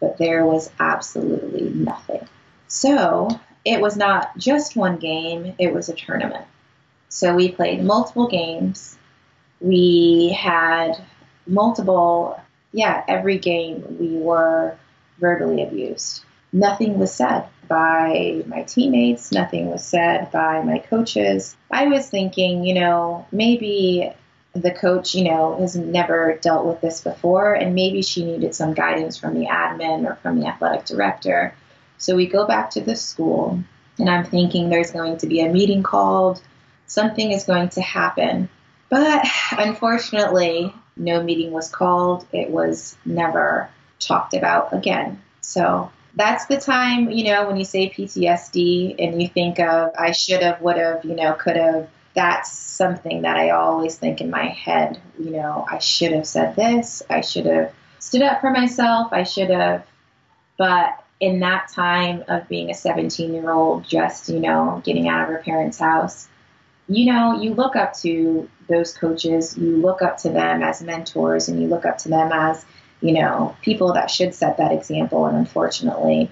[0.00, 2.26] but there was absolutely nothing.
[2.68, 3.28] So
[3.64, 6.46] it was not just one game, it was a tournament.
[7.08, 8.98] So we played multiple games.
[9.60, 11.02] We had
[11.46, 12.40] multiple,
[12.72, 14.76] yeah, every game we were
[15.18, 16.24] verbally abused.
[16.52, 21.56] Nothing was said by my teammates, nothing was said by my coaches.
[21.70, 24.12] I was thinking, you know, maybe
[24.54, 28.74] the coach, you know, has never dealt with this before, and maybe she needed some
[28.74, 31.54] guidance from the admin or from the athletic director.
[31.98, 33.58] So we go back to the school,
[33.98, 36.40] and I'm thinking there's going to be a meeting called,
[36.86, 38.48] something is going to happen.
[38.88, 42.26] But unfortunately, no meeting was called.
[42.32, 45.20] It was never talked about again.
[45.40, 50.12] So that's the time, you know, when you say PTSD and you think of I
[50.12, 51.88] should have, would have, you know, could have.
[52.14, 56.54] That's something that I always think in my head, you know, I should have said
[56.54, 57.02] this.
[57.10, 59.12] I should have stood up for myself.
[59.12, 59.84] I should have.
[60.56, 65.22] But in that time of being a 17 year old, just, you know, getting out
[65.22, 66.28] of her parents' house,
[66.88, 71.48] you know, you look up to those coaches, you look up to them as mentors,
[71.48, 72.64] and you look up to them as,
[73.00, 75.26] you know, people that should set that example.
[75.26, 76.30] And unfortunately,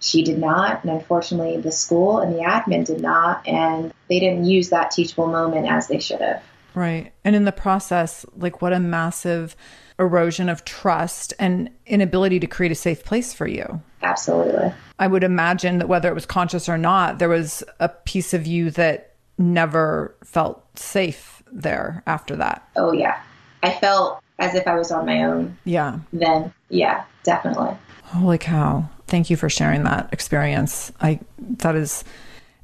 [0.00, 0.82] she did not.
[0.82, 3.46] And unfortunately, the school and the admin did not.
[3.46, 6.42] And they didn't use that teachable moment as they should have.
[6.74, 7.12] Right.
[7.24, 9.56] And in the process, like what a massive
[9.98, 13.82] erosion of trust and inability to create a safe place for you.
[14.02, 14.72] Absolutely.
[14.98, 18.46] I would imagine that whether it was conscious or not, there was a piece of
[18.46, 22.66] you that never felt safe there after that.
[22.76, 23.20] Oh, yeah.
[23.62, 25.56] I felt as if I was on my own.
[25.64, 26.00] Yeah.
[26.12, 27.76] Then, yeah, definitely.
[28.04, 28.88] Holy cow.
[29.06, 30.90] Thank you for sharing that experience.
[31.00, 32.04] I, that is,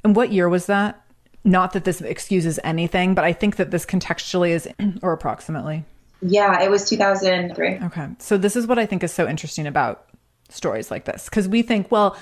[0.03, 1.01] and what year was that?
[1.43, 4.67] Not that this excuses anything, but I think that this contextually is,
[5.01, 5.85] or approximately.
[6.21, 7.79] Yeah, it was 2003.
[7.85, 8.07] Okay.
[8.19, 10.05] So this is what I think is so interesting about
[10.49, 11.25] stories like this.
[11.25, 12.17] Because we think, well,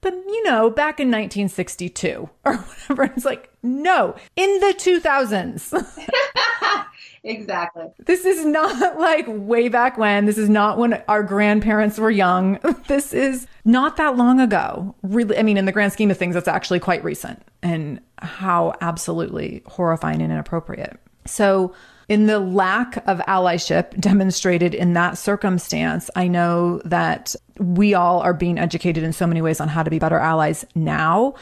[0.00, 3.12] but you know, back in 1962 or whatever.
[3.14, 6.86] It's like, no, in the 2000s.
[7.24, 7.86] exactly.
[7.98, 10.26] This is not like way back when.
[10.26, 12.58] This is not when our grandparents were young.
[12.88, 14.96] This is not that long ago.
[15.02, 18.74] Really, I mean, in the grand scheme of things, that's actually quite recent and how
[18.80, 20.98] absolutely horrifying and inappropriate.
[21.26, 21.72] So,
[22.08, 28.34] in the lack of allyship demonstrated in that circumstance, I know that we all are
[28.34, 31.34] being educated in so many ways on how to be better allies now.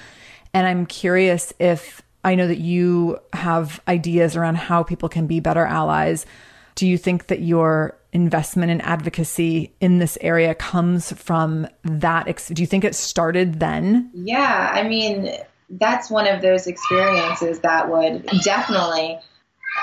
[0.52, 5.40] And I'm curious if I know that you have ideas around how people can be
[5.40, 6.26] better allies.
[6.74, 12.28] Do you think that your investment in advocacy in this area comes from that?
[12.28, 14.10] Ex- do you think it started then?
[14.14, 15.32] Yeah, I mean,
[15.70, 19.18] that's one of those experiences that would definitely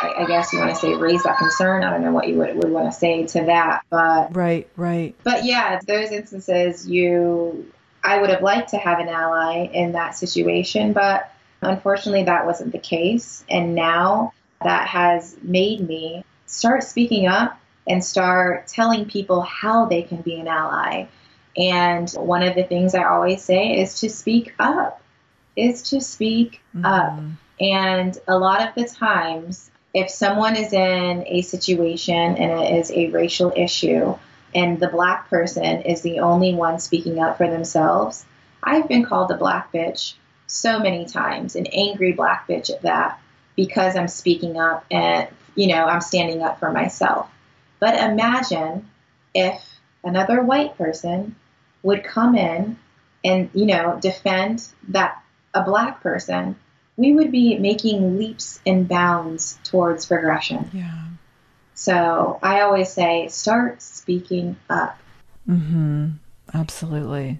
[0.02, 1.84] I, I guess you want to say raise that concern.
[1.84, 5.16] I don't know what you would, would want to say to that, but right, right.
[5.24, 7.72] But yeah, those instances, you,
[8.04, 11.32] I would have liked to have an ally in that situation, but
[11.70, 13.44] unfortunately, that wasn't the case.
[13.50, 20.02] And now that has made me start speaking up and start telling people how they
[20.02, 21.08] can be an ally.
[21.58, 25.02] And one of the things I always say is to speak up,
[25.56, 26.86] is to speak mm-hmm.
[26.86, 27.20] up.
[27.60, 32.92] And a lot of the times, if someone is in a situation and it is
[32.92, 34.18] a racial issue
[34.54, 38.26] and the black person is the only one speaking up for themselves,
[38.62, 40.16] I've been called a black bitch
[40.48, 43.20] so many times, an angry black bitch at that,
[43.56, 47.30] because I'm speaking up and, you know, I'm standing up for myself.
[47.80, 48.90] But imagine
[49.34, 49.64] if
[50.04, 51.36] another white person
[51.84, 52.78] would come in
[53.24, 55.22] and, you know, defend that
[55.54, 56.56] a black person
[56.98, 60.70] we would be making leaps and bounds towards progression.
[60.74, 61.08] Yeah.
[61.74, 64.98] So I always say, start speaking up.
[65.48, 66.12] Mm-hmm.
[66.54, 67.40] Absolutely.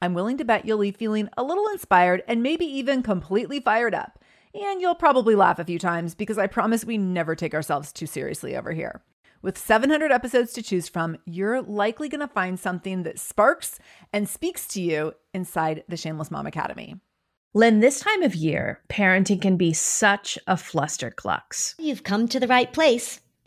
[0.00, 3.94] I'm willing to bet you'll leave feeling a little inspired and maybe even completely fired
[3.94, 4.18] up.
[4.54, 8.06] And you'll probably laugh a few times because I promise we never take ourselves too
[8.06, 9.02] seriously over here.
[9.40, 13.78] With 700 episodes to choose from, you're likely going to find something that sparks
[14.12, 16.96] and speaks to you inside the Shameless Mom Academy.
[17.54, 21.74] Lynn, this time of year, parenting can be such a flusterclux.
[21.78, 23.20] You've come to the right place.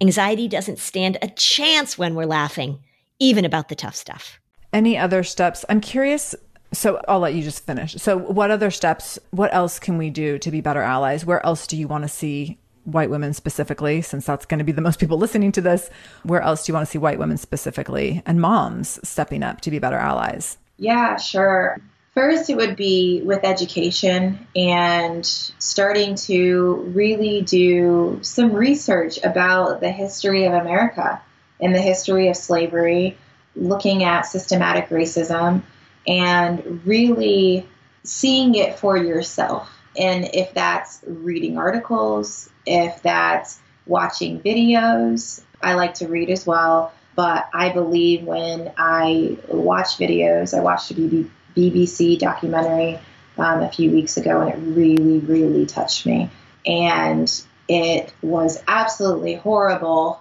[0.00, 2.80] Anxiety doesn't stand a chance when we're laughing,
[3.18, 4.40] even about the tough stuff.
[4.72, 5.64] Any other steps?
[5.68, 6.34] I'm curious.
[6.72, 7.94] So I'll let you just finish.
[7.94, 11.24] So, what other steps, what else can we do to be better allies?
[11.24, 14.72] Where else do you want to see white women specifically, since that's going to be
[14.72, 15.88] the most people listening to this?
[16.24, 19.70] Where else do you want to see white women specifically and moms stepping up to
[19.70, 20.58] be better allies?
[20.76, 21.80] Yeah, sure.
[22.14, 29.90] First, it would be with education and starting to really do some research about the
[29.90, 31.20] history of America
[31.60, 33.18] and the history of slavery,
[33.56, 35.62] looking at systematic racism,
[36.06, 37.68] and really
[38.04, 39.68] seeing it for yourself.
[39.98, 46.92] And if that's reading articles, if that's watching videos, I like to read as well.
[47.16, 52.98] But I believe when I watch videos, I watched a BB BBC documentary
[53.38, 56.30] um, a few weeks ago, and it really, really touched me.
[56.66, 57.30] And
[57.68, 60.20] it was absolutely horrible.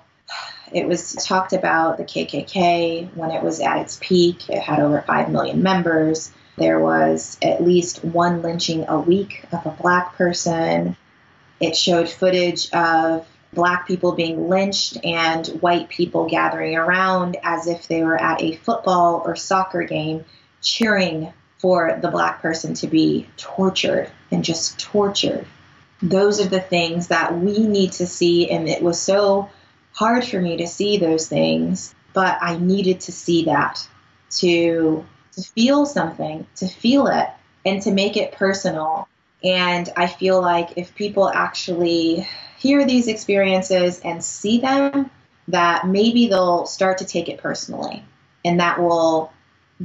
[0.72, 4.50] It was talked about the KKK when it was at its peak.
[4.50, 6.32] It had over 5 million members.
[6.58, 10.96] There was at least one lynching a week of a black person.
[11.60, 17.88] It showed footage of black people being lynched and white people gathering around as if
[17.88, 20.26] they were at a football or soccer game
[20.64, 25.46] cheering for the black person to be tortured and just tortured.
[26.02, 28.50] Those are the things that we need to see.
[28.50, 29.50] And it was so
[29.94, 33.88] hard for me to see those things, but I needed to see that
[34.38, 37.28] to, to feel something, to feel it,
[37.66, 39.08] and to make it personal.
[39.44, 45.12] And I feel like if people actually hear these experiences and see them,
[45.50, 48.04] that maybe they'll start to take it personally.
[48.46, 49.33] And that will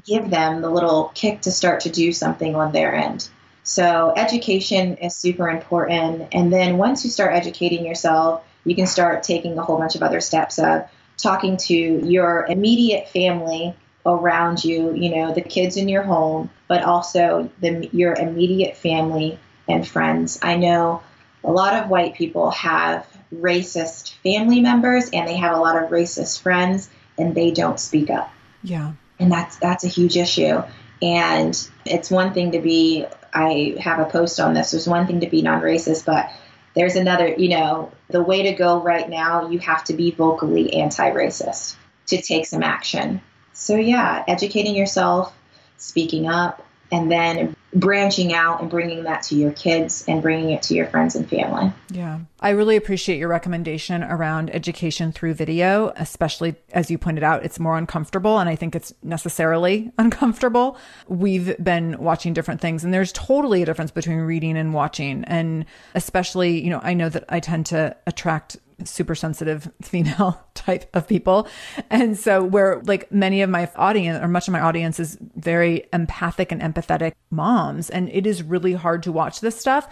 [0.04, 3.28] give them the little kick to start to do something on their end.
[3.62, 6.28] So, education is super important.
[6.32, 10.02] And then once you start educating yourself, you can start taking a whole bunch of
[10.02, 13.74] other steps of talking to your immediate family
[14.06, 19.38] around you, you know, the kids in your home, but also the, your immediate family
[19.68, 20.38] and friends.
[20.40, 21.02] I know
[21.44, 25.90] a lot of white people have racist family members and they have a lot of
[25.90, 26.88] racist friends
[27.18, 28.32] and they don't speak up.
[28.62, 30.62] Yeah and that's that's a huge issue.
[31.00, 34.70] And it's one thing to be I have a post on this.
[34.70, 36.30] There's one thing to be non-racist, but
[36.74, 40.72] there's another, you know, the way to go right now, you have to be vocally
[40.74, 43.20] anti-racist to take some action.
[43.52, 45.34] So yeah, educating yourself,
[45.76, 50.62] speaking up, and then branching out and bringing that to your kids and bringing it
[50.62, 51.70] to your friends and family.
[51.90, 52.20] Yeah.
[52.40, 57.60] I really appreciate your recommendation around education through video, especially as you pointed out, it's
[57.60, 58.38] more uncomfortable.
[58.38, 60.78] And I think it's necessarily uncomfortable.
[61.08, 65.24] We've been watching different things, and there's totally a difference between reading and watching.
[65.24, 70.88] And especially, you know, I know that I tend to attract super sensitive female type
[70.94, 71.48] of people.
[71.90, 75.84] And so where like many of my audience or much of my audience is very
[75.92, 79.88] empathic and empathetic moms and it is really hard to watch this stuff.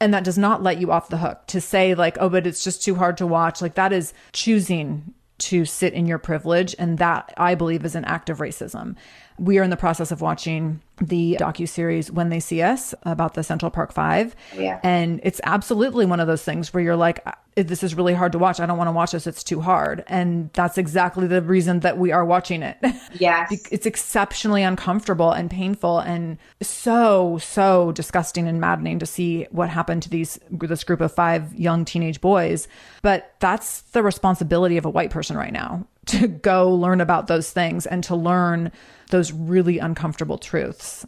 [0.00, 2.64] And that does not let you off the hook to say like oh but it's
[2.64, 3.62] just too hard to watch.
[3.62, 8.06] Like that is choosing to sit in your privilege and that i believe is an
[8.06, 8.96] act of racism
[9.38, 13.34] we are in the process of watching the docu series when they see us about
[13.34, 14.34] the central park five.
[14.56, 14.80] Yeah.
[14.82, 17.24] and it's absolutely one of those things where you're like
[17.56, 18.60] this is really hard to watch.
[18.60, 19.26] I don't want to watch this.
[19.26, 20.04] It's too hard.
[20.08, 22.76] And that's exactly the reason that we are watching it.
[23.18, 23.70] Yes.
[23.70, 30.02] It's exceptionally uncomfortable and painful and so so disgusting and maddening to see what happened
[30.02, 32.68] to these this group of five young teenage boys.
[33.00, 37.50] But that's the responsibility of a white person right now to go learn about those
[37.50, 38.72] things and to learn
[39.10, 41.06] those really uncomfortable truths.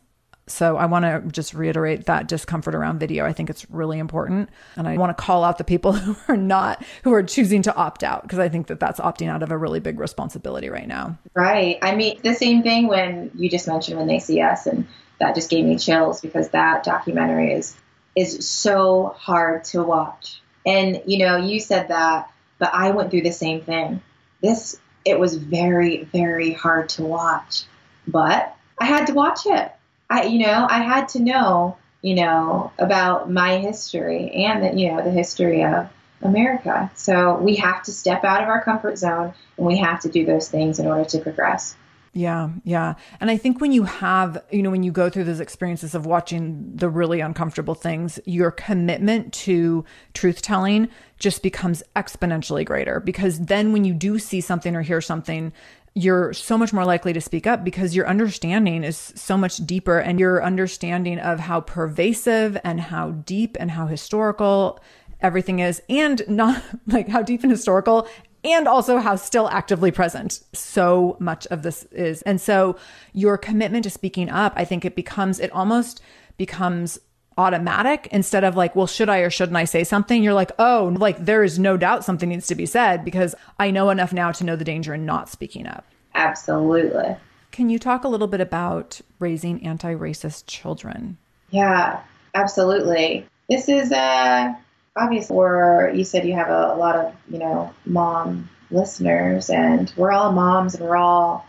[0.51, 3.24] So I want to just reiterate that discomfort around video.
[3.24, 4.49] I think it's really important.
[4.76, 7.74] And I want to call out the people who are not, who are choosing to
[7.74, 10.88] opt out, because I think that that's opting out of a really big responsibility right
[10.88, 11.18] now.
[11.34, 11.78] Right.
[11.82, 14.86] I mean, the same thing when you just mentioned when they see us, and
[15.20, 17.76] that just gave me chills because that documentary is
[18.16, 20.40] is so hard to watch.
[20.66, 24.03] And you know, you said that, but I went through the same thing.
[24.40, 24.78] This
[25.09, 27.64] it was very, very hard to watch,
[28.06, 29.72] but I had to watch it.
[30.11, 34.92] I, you know, I had to know, you know, about my history and that, you
[34.92, 35.88] know, the history of
[36.22, 36.90] America.
[36.94, 40.24] So we have to step out of our comfort zone and we have to do
[40.24, 41.76] those things in order to progress.
[42.14, 42.94] Yeah, yeah.
[43.20, 46.06] And I think when you have, you know, when you go through those experiences of
[46.06, 49.84] watching the really uncomfortable things, your commitment to
[50.14, 50.88] truth telling
[51.18, 55.52] just becomes exponentially greater because then when you do see something or hear something,
[55.94, 59.98] you're so much more likely to speak up because your understanding is so much deeper
[59.98, 64.78] and your understanding of how pervasive and how deep and how historical
[65.20, 68.06] everything is and not like how deep and historical
[68.45, 72.22] and also how still actively present so much of this is.
[72.22, 72.76] And so
[73.12, 76.01] your commitment to speaking up, I think it becomes, it almost
[76.36, 76.99] becomes
[77.36, 80.22] automatic instead of like, well, should I or shouldn't I say something?
[80.22, 83.70] You're like, oh, like there is no doubt something needs to be said because I
[83.70, 85.86] know enough now to know the danger in not speaking up.
[86.14, 87.16] Absolutely.
[87.53, 91.16] Can you talk a little bit about raising anti racist children?
[91.51, 92.01] Yeah,
[92.34, 93.26] absolutely.
[93.49, 94.53] This is uh,
[94.99, 99.92] obviously where you said you have a, a lot of, you know, mom listeners, and
[99.96, 101.46] we're all moms and we're all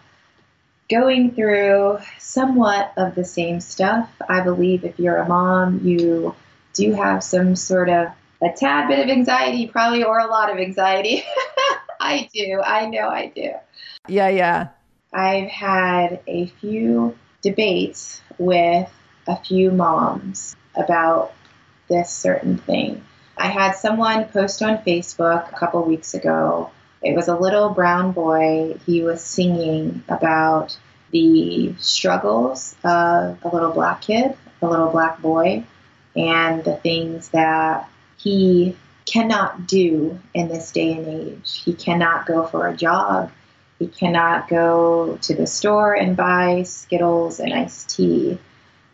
[0.90, 4.10] going through somewhat of the same stuff.
[4.28, 6.36] I believe if you're a mom, you
[6.74, 8.08] do have some sort of
[8.42, 11.24] a tad bit of anxiety, probably, or a lot of anxiety.
[12.00, 12.62] I do.
[12.66, 13.52] I know I do.
[14.08, 14.70] Yeah, yeah.
[15.14, 18.90] I've had a few debates with
[19.28, 21.34] a few moms about
[21.90, 23.04] this certain thing.
[23.40, 26.72] I had someone post on Facebook a couple weeks ago.
[27.02, 28.78] It was a little brown boy.
[28.86, 30.78] He was singing about
[31.12, 35.64] the struggles of a little black kid, a little black boy,
[36.18, 38.76] and the things that he
[39.06, 41.62] cannot do in this day and age.
[41.64, 43.32] He cannot go for a jog.
[43.80, 48.38] He cannot go to the store and buy Skittles and iced tea.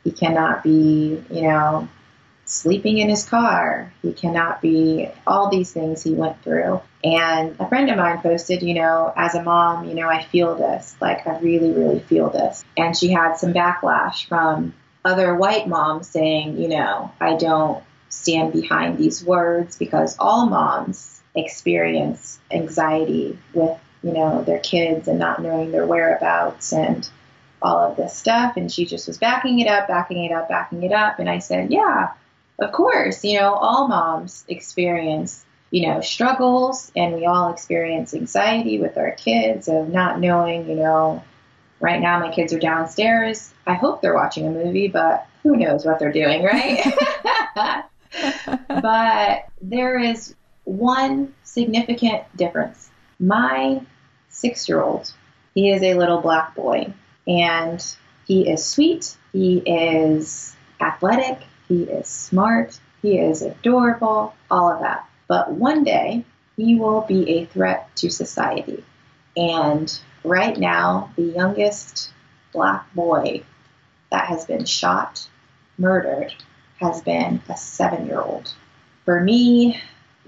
[0.04, 1.90] He cannot be, you know,
[2.46, 3.92] sleeping in his car.
[4.02, 6.82] He cannot be all these things he went through.
[7.04, 10.56] And a friend of mine posted, you know, as a mom, you know, I feel
[10.56, 10.96] this.
[11.02, 12.64] Like, I really, really feel this.
[12.78, 14.74] And she had some backlash from
[15.04, 21.22] other white moms saying, you know, I don't stand behind these words because all moms
[21.36, 27.08] experience anxiety with, you know, their kids and not knowing their whereabouts and
[27.62, 28.58] all of this stuff.
[28.58, 31.20] And she just was backing it up, backing it up, backing it up.
[31.20, 32.14] And I said, yeah,
[32.60, 38.80] of course, you know, all moms experience, you know, struggles and we all experience anxiety
[38.80, 41.24] with our kids of not knowing, you know,
[41.80, 43.54] right now my kids are downstairs.
[43.68, 46.96] I hope they're watching a movie, but who knows what they're doing, right?
[48.70, 50.34] but there is
[50.64, 52.90] one significant difference.
[53.20, 53.82] My
[54.30, 55.14] six year old,
[55.54, 56.94] he is a little black boy,
[57.28, 57.86] and
[58.26, 62.80] he is sweet, he is athletic, he is smart.
[63.02, 65.08] He is adorable, all of that.
[65.28, 68.84] But one day, he will be a threat to society.
[69.36, 72.12] And right now, the youngest
[72.54, 73.44] black boy
[74.12, 75.28] that has been shot,
[75.78, 76.34] murdered,
[76.78, 78.54] has been a seven year old.
[79.04, 79.82] For me,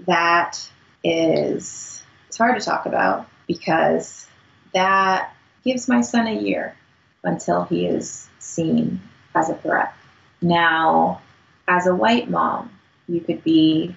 [0.06, 0.70] that
[1.02, 4.26] is, it's hard to talk about because
[4.74, 5.34] that
[5.64, 6.76] gives my son a year
[7.24, 9.00] until he is seen
[9.34, 9.94] as a threat.
[10.40, 11.20] Now,
[11.68, 12.70] as a white mom,
[13.06, 13.94] you could be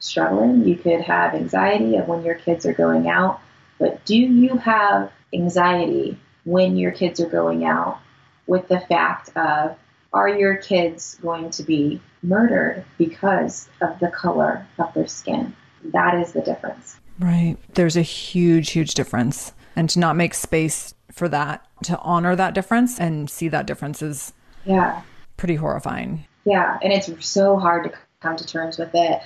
[0.00, 3.40] struggling, you could have anxiety of when your kids are going out,
[3.78, 8.00] but do you have anxiety when your kids are going out
[8.46, 9.76] with the fact of
[10.12, 15.54] are your kids going to be murdered because of the color of their skin?
[15.84, 16.98] That is the difference.
[17.18, 17.56] Right.
[17.74, 19.52] There's a huge, huge difference.
[19.74, 24.02] And to not make space for that, to honor that difference and see that difference
[24.02, 24.32] is
[24.66, 25.02] yeah.
[25.36, 26.26] pretty horrifying.
[26.44, 29.22] Yeah, and it's so hard to come to terms with it.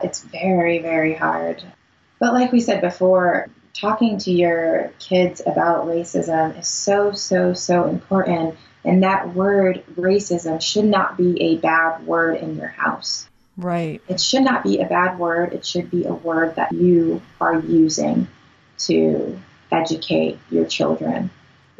[0.00, 1.62] It's very, very hard.
[2.18, 7.88] But like we said before, talking to your kids about racism is so, so, so
[7.88, 8.56] important.
[8.84, 13.28] And that word racism should not be a bad word in your house.
[13.56, 14.00] Right.
[14.08, 15.52] It should not be a bad word.
[15.52, 18.26] It should be a word that you are using
[18.78, 19.38] to
[19.70, 21.30] educate your children.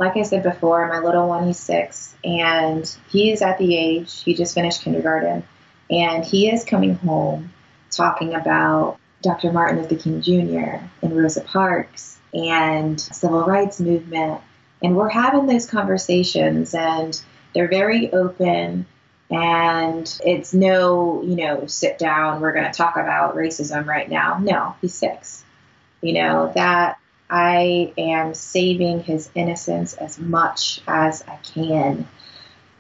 [0.01, 4.35] Like I said before, my little one, he's six, and he's at the age, he
[4.35, 5.47] just finished kindergarten,
[5.91, 7.53] and he is coming home
[7.91, 9.53] talking about Dr.
[9.53, 10.83] Martin Luther King Jr.
[11.03, 14.41] and Rosa Parks and civil rights movement.
[14.83, 17.21] And we're having those conversations, and
[17.55, 18.87] they're very open.
[19.31, 24.39] And it's no, you know, sit down, we're going to talk about racism right now.
[24.39, 25.45] No, he's six.
[26.01, 27.00] You know, that
[27.31, 32.09] I am saving his innocence as much as I can.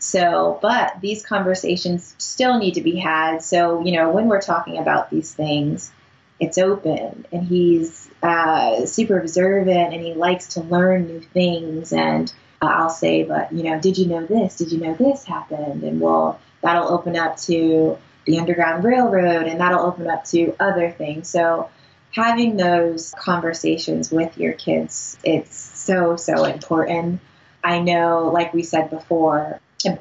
[0.01, 3.43] So, but these conversations still need to be had.
[3.43, 5.93] So, you know, when we're talking about these things,
[6.41, 11.93] it's open and he's uh, super observant and he likes to learn new things.
[11.93, 12.33] And
[12.63, 14.57] uh, I'll say, but, you know, did you know this?
[14.57, 15.85] Did you know this happened?
[15.85, 20.91] And well, that'll open up to the Underground Railroad and that'll open up to other
[20.91, 21.29] things.
[21.29, 21.69] So,
[22.13, 27.21] having those conversations with your kids, it's so, so important.
[27.63, 29.61] I know, like we said before,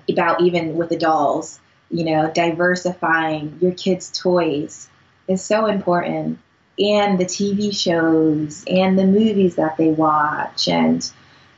[0.10, 4.89] about even with the dolls, you know, diversifying your kids' toys
[5.28, 6.39] is so important.
[6.78, 11.10] And the TV shows and the movies that they watch, and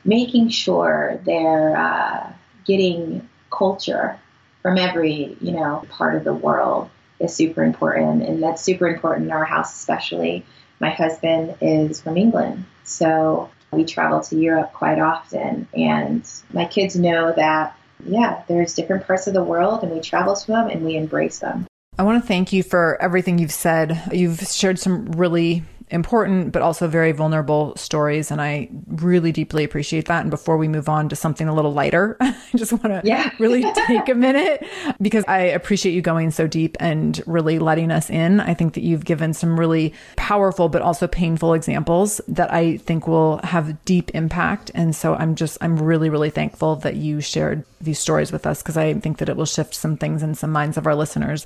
[0.04, 2.32] making sure they're uh,
[2.64, 4.18] getting culture
[4.62, 6.90] from every, you know, part of the world
[7.22, 8.22] is super important.
[8.22, 10.44] And that's super important in our house, especially.
[10.80, 12.64] My husband is from England.
[12.84, 15.68] So we travel to Europe quite often.
[15.74, 20.34] And my kids know that, yeah, there's different parts of the world and we travel
[20.34, 21.66] to them and we embrace them.
[22.02, 24.02] I want to thank you for everything you've said.
[24.10, 30.06] You've shared some really important but also very vulnerable stories and i really deeply appreciate
[30.06, 33.02] that and before we move on to something a little lighter i just want to
[33.04, 33.30] yeah.
[33.38, 34.66] really take a minute
[35.02, 38.80] because i appreciate you going so deep and really letting us in i think that
[38.80, 44.10] you've given some really powerful but also painful examples that i think will have deep
[44.14, 48.46] impact and so i'm just i'm really really thankful that you shared these stories with
[48.46, 50.94] us because i think that it will shift some things in some minds of our
[50.94, 51.44] listeners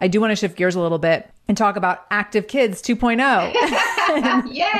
[0.00, 4.48] I do want to shift gears a little bit and talk about Active Kids 2.0.
[4.54, 4.77] Yay!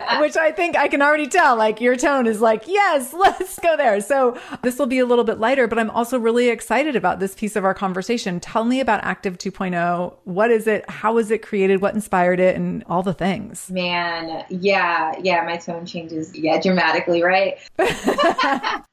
[0.20, 1.56] Which I think I can already tell.
[1.56, 4.00] Like your tone is like, yes, let's go there.
[4.00, 7.34] So this will be a little bit lighter, but I'm also really excited about this
[7.34, 8.40] piece of our conversation.
[8.40, 10.14] Tell me about Active 2.0.
[10.24, 10.88] What is it?
[10.88, 11.80] How was it created?
[11.80, 12.56] What inspired it?
[12.56, 13.70] And all the things.
[13.70, 17.58] Man, yeah, yeah, my tone changes, yeah, dramatically, right?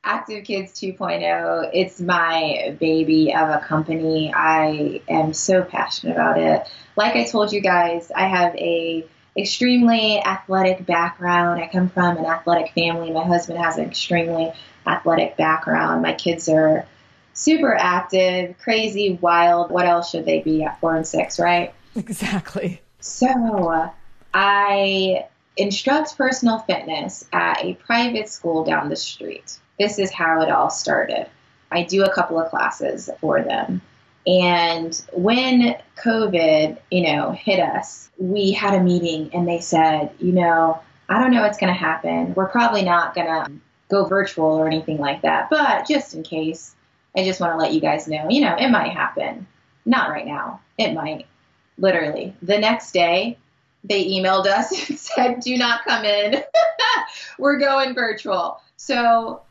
[0.04, 4.34] Active Kids 2.0, it's my baby of a company.
[4.34, 6.68] I am so passionate about it
[7.00, 9.06] like I told you guys, I have a
[9.38, 11.62] extremely athletic background.
[11.62, 13.12] I come from an athletic family.
[13.12, 14.52] My husband has an extremely
[14.86, 16.02] athletic background.
[16.02, 16.86] My kids are
[17.34, 19.72] super active, crazy, wild.
[19.72, 21.74] What else should they be at four and six, right?
[21.96, 22.82] Exactly.
[23.00, 23.92] So
[24.34, 25.26] I
[25.58, 29.58] instruct personal fitness at a private school down the street.
[29.80, 31.28] This is how it all started.
[31.72, 33.82] I do a couple of classes for them.
[34.28, 40.34] And when COVID, you know, hit us, we had a meeting and they said, you
[40.34, 42.34] know, I don't know what's going to happen.
[42.36, 43.52] We're probably not going to
[43.90, 45.50] go virtual or anything like that.
[45.50, 46.76] But just in case,
[47.18, 49.48] I just want to let you guys know, you know, it might happen.
[49.86, 50.62] Not right now.
[50.78, 51.26] It might.
[51.78, 52.36] Literally.
[52.42, 53.38] The next day,
[53.84, 56.44] they emailed us and said, do not come in.
[57.40, 58.62] We're going virtual.
[58.76, 59.42] So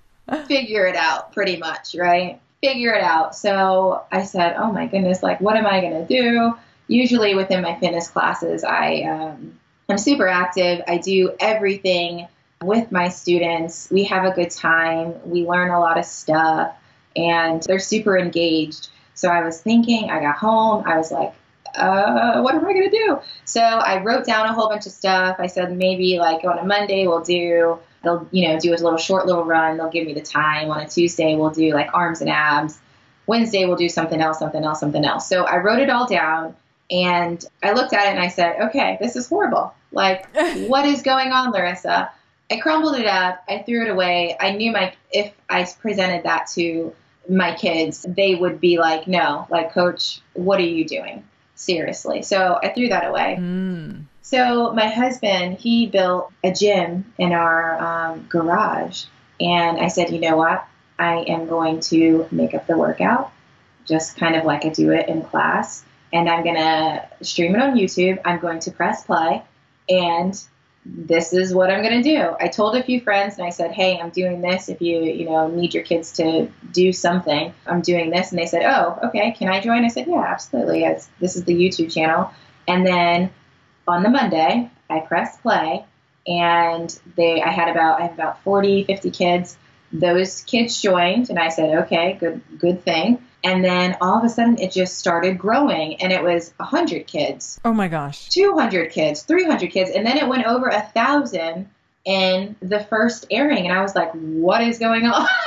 [0.47, 2.41] figure it out pretty much, right?
[2.63, 3.35] Figure it out.
[3.35, 6.55] So I said, oh my goodness, like, what am I going to do?
[6.89, 10.83] Usually within my fitness classes, I, um, I'm super active.
[10.89, 12.27] I do everything
[12.63, 13.89] with my students.
[13.91, 15.15] We have a good time.
[15.25, 16.75] We learn a lot of stuff
[17.17, 18.89] and they're super engaged.
[19.15, 21.35] So I was thinking, I got home, I was like,
[21.75, 23.21] uh, what am I going to do?
[23.45, 25.37] So I wrote down a whole bunch of stuff.
[25.39, 27.79] I said maybe like on a Monday we'll do
[28.09, 29.77] they'll you know do a little short little run.
[29.77, 30.71] They'll give me the time.
[30.71, 32.79] On a tuesday we'll do like arms and abs.
[33.27, 35.29] Wednesday we'll do something else something else something else.
[35.29, 36.57] So i wrote it all down
[36.91, 39.75] and i looked at it and i said okay this is horrible.
[39.93, 40.27] Like
[40.69, 42.11] what is going on larissa?
[42.51, 43.45] I crumbled it up.
[43.47, 44.35] I threw it away.
[44.41, 46.95] I knew my if i presented that to
[47.29, 49.47] my kids they would be like no.
[49.51, 51.25] Like coach what are you doing?
[51.55, 52.23] Seriously.
[52.23, 53.37] So i threw that away.
[53.39, 54.05] Mm.
[54.31, 59.05] So my husband, he built a gym in our um, garage,
[59.41, 60.67] and I said, you know what?
[60.99, 63.33] I am going to make up the workout,
[63.87, 67.75] just kind of like I do it in class, and I'm gonna stream it on
[67.75, 68.21] YouTube.
[68.23, 69.43] I'm going to press play,
[69.89, 70.39] and
[70.85, 72.37] this is what I'm to do.
[72.39, 74.69] I told a few friends and I said, "Hey, I'm doing this.
[74.69, 78.47] If you, you know, need your kids to do something, I'm doing this." And they
[78.47, 79.31] said, "Oh, okay.
[79.31, 80.85] Can I join?" I said, "Yeah, absolutely.
[80.85, 82.31] It's, this is the YouTube channel."
[82.67, 83.31] And then
[83.89, 85.85] on the Monday, I press play
[86.27, 89.57] and they I had about I have about 40, 50 kids.
[89.91, 93.25] Those kids joined, and I said, okay, good good thing.
[93.43, 97.61] And then all of a sudden, it just started growing, and it was 100 kids,
[97.65, 98.29] Oh my gosh.
[98.29, 101.71] 200 kids, 300 kids, and then it went over a thousand
[102.05, 105.27] in the first airing, and I was like, what is going on?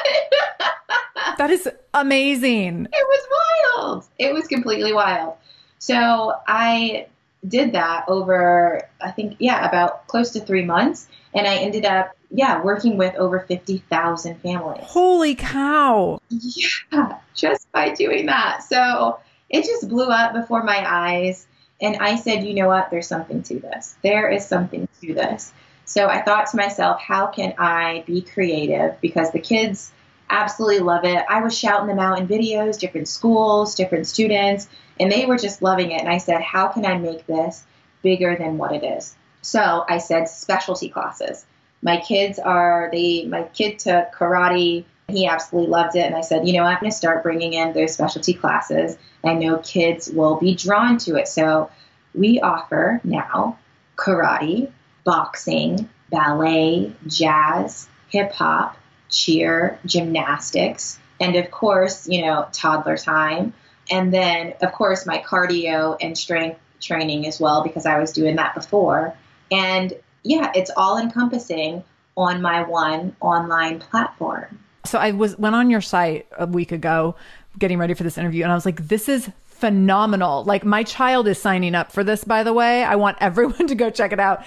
[1.37, 2.87] That is amazing.
[2.91, 3.27] It was
[3.73, 4.05] wild.
[4.19, 5.35] It was completely wild.
[5.79, 7.07] So I
[7.47, 11.07] did that over, I think, yeah, about close to three months.
[11.33, 14.83] And I ended up, yeah, working with over 50,000 families.
[14.83, 16.19] Holy cow.
[16.29, 18.63] Yeah, just by doing that.
[18.63, 19.19] So
[19.49, 21.47] it just blew up before my eyes.
[21.81, 22.91] And I said, you know what?
[22.91, 23.95] There's something to this.
[24.03, 25.51] There is something to this.
[25.85, 29.01] So I thought to myself, how can I be creative?
[29.01, 29.91] Because the kids
[30.31, 31.23] absolutely love it.
[31.29, 34.67] I was shouting them out in videos, different schools, different students,
[34.99, 35.99] and they were just loving it.
[35.99, 37.63] And I said, how can I make this
[38.01, 39.15] bigger than what it is?
[39.41, 41.45] So I said specialty classes.
[41.81, 44.85] My kids are they my kid took karate.
[45.07, 46.05] He absolutely loved it.
[46.05, 48.97] And I said, you know, I'm going to start bringing in those specialty classes.
[49.23, 51.27] I know kids will be drawn to it.
[51.27, 51.69] So
[52.13, 53.57] we offer now
[53.97, 54.71] karate,
[55.03, 58.77] boxing, ballet, jazz, hip hop,
[59.11, 63.53] cheer, gymnastics, and of course, you know, toddler time.
[63.91, 68.37] And then, of course, my cardio and strength training as well, because I was doing
[68.37, 69.15] that before.
[69.51, 69.93] And
[70.23, 71.83] yeah, it's all encompassing
[72.17, 74.59] on my one online platform.
[74.85, 77.15] So I was went on your site a week ago
[77.59, 80.43] getting ready for this interview and I was like this is phenomenal.
[80.43, 82.83] Like my child is signing up for this by the way.
[82.83, 84.43] I want everyone to go check it out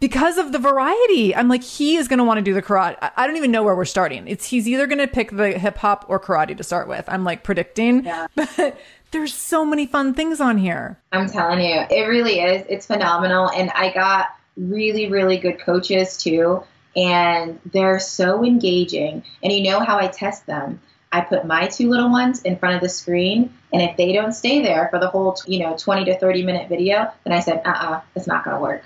[0.00, 1.34] because of the variety.
[1.34, 2.96] I'm like he is going to want to do the karate.
[3.00, 4.26] I- don't even know where we're starting.
[4.26, 7.04] It's he's either going to pick the hip hop or karate to start with.
[7.08, 8.04] I'm like predicting.
[8.04, 8.26] Yeah.
[8.56, 8.78] But
[9.10, 10.98] there's so many fun things on here.
[11.12, 12.66] I'm telling you, it really is.
[12.68, 13.50] It's phenomenal.
[13.50, 16.62] And I got really, really good coaches too.
[16.94, 19.22] And they're so engaging.
[19.42, 20.80] And you know how I test them?
[21.10, 23.54] I put my two little ones in front of the screen.
[23.72, 26.68] And if they don't stay there for the whole, you know, 20 to 30 minute
[26.68, 28.82] video, then I said, uh uh-uh, uh, it's not going to work.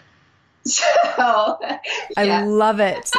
[1.17, 1.59] So,
[2.17, 3.11] I love it.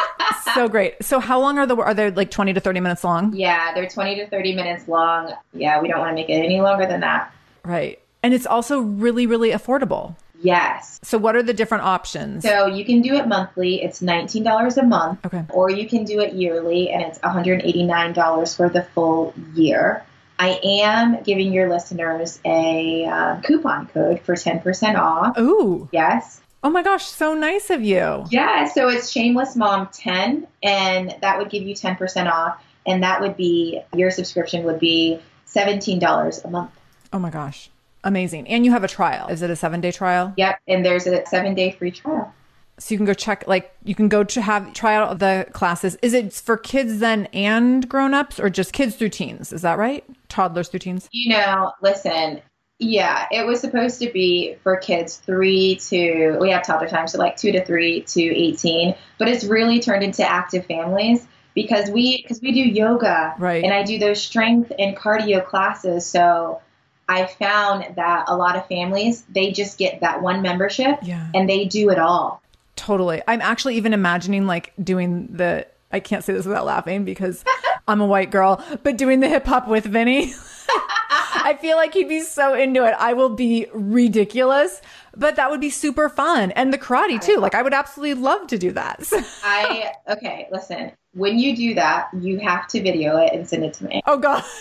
[0.54, 1.04] so great.
[1.04, 3.34] So how long are the are they like 20 to 30 minutes long?
[3.34, 5.34] yeah, they're 20 to 30 minutes long.
[5.54, 7.34] Yeah, we don't want to make it any longer than that.
[7.66, 8.00] Right.
[8.22, 10.16] And it's also really really affordable.
[10.42, 11.00] Yes.
[11.04, 12.44] So what are the different options?
[12.44, 13.82] So you can do it monthly.
[13.82, 15.26] It's $19 a month.
[15.26, 15.44] Okay.
[15.50, 20.04] Or you can do it yearly, and it's $189 for the full year.
[20.38, 25.38] I am giving your listeners a uh, coupon code for 10% off.
[25.38, 25.88] Ooh.
[25.94, 26.42] Yes.
[26.64, 28.26] Oh my gosh, so nice of you.
[28.30, 28.66] Yeah.
[28.66, 32.64] So it's Shameless Mom 10, and that would give you 10% off.
[32.86, 36.72] And that would be your subscription would be $17 a month.
[37.12, 37.70] Oh my gosh.
[38.04, 38.48] Amazing.
[38.48, 39.28] And you have a trial.
[39.28, 40.34] Is it a 7-day trial?
[40.36, 40.60] Yep.
[40.68, 42.34] And there's a seven day free trial.
[42.80, 45.96] So you can go check like you can go to have try out the classes.
[46.02, 49.54] Is it for kids then and grown-ups or just kids through teens?
[49.54, 50.04] Is that right?
[50.28, 51.08] Toddlers through teens?
[51.12, 52.42] You know, listen,
[52.84, 57.18] yeah, it was supposed to be for kids three to, we have toddler time, so
[57.18, 61.26] like two to three to 18, but it's really turned into active families
[61.56, 63.64] because we, because we do yoga Right.
[63.64, 66.06] and I do those strength and cardio classes.
[66.06, 66.62] So
[67.08, 71.28] I found that a lot of families, they just get that one membership Yeah.
[71.34, 72.42] and they do it all.
[72.76, 73.22] Totally.
[73.28, 77.46] I'm actually even imagining like doing the I can't say this without laughing because
[77.88, 80.34] I'm a white girl, but doing the hip hop with Vinny.
[81.44, 82.96] I feel like he'd be so into it.
[82.98, 84.82] I will be ridiculous,
[85.16, 86.52] but that would be super fun.
[86.52, 87.36] And the karate too.
[87.38, 89.04] Like I would absolutely love to do that.
[89.44, 93.74] I, okay, listen, when you do that, you have to video it and send it
[93.76, 94.02] to me.
[94.06, 94.44] oh god.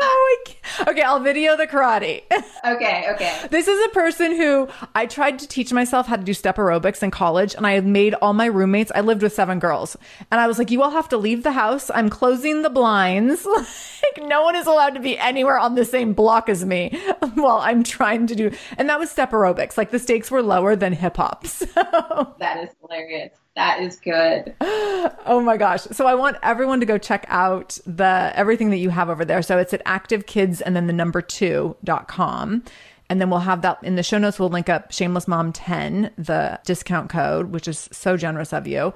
[0.00, 0.88] no, oh, I can't.
[0.88, 2.22] Okay, I'll video the karate.
[2.62, 3.46] Okay, okay.
[3.50, 7.02] This is a person who I tried to teach myself how to do step aerobics
[7.02, 8.92] in college, and I had made all my roommates.
[8.94, 9.96] I lived with seven girls,
[10.30, 11.90] and I was like, "You all have to leave the house.
[11.94, 13.46] I'm closing the blinds.
[13.46, 17.00] like, no one is allowed to be anywhere on the same block as me
[17.34, 19.78] while I'm trying to do." And that was step aerobics.
[19.78, 21.46] Like the stakes were lower than hip hop.
[21.46, 21.64] So,
[22.38, 23.32] That is hilarious.
[23.56, 24.54] That is good.
[24.60, 25.82] oh my gosh!
[25.82, 29.42] So I want everyone to go check out the everything that you have over there.
[29.42, 32.62] So it's at Active Kids and then the number two dot com.
[33.08, 34.38] And then we'll have that in the show notes.
[34.38, 38.94] We'll link up Shameless Mom 10, the discount code, which is so generous of you.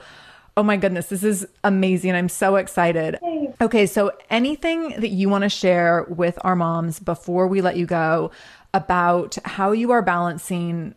[0.57, 2.13] Oh my goodness, this is amazing.
[2.13, 3.19] I'm so excited.
[3.61, 7.87] Okay, so anything that you want to share with our moms before we let you
[7.87, 8.31] go
[8.73, 10.95] about how you are balancing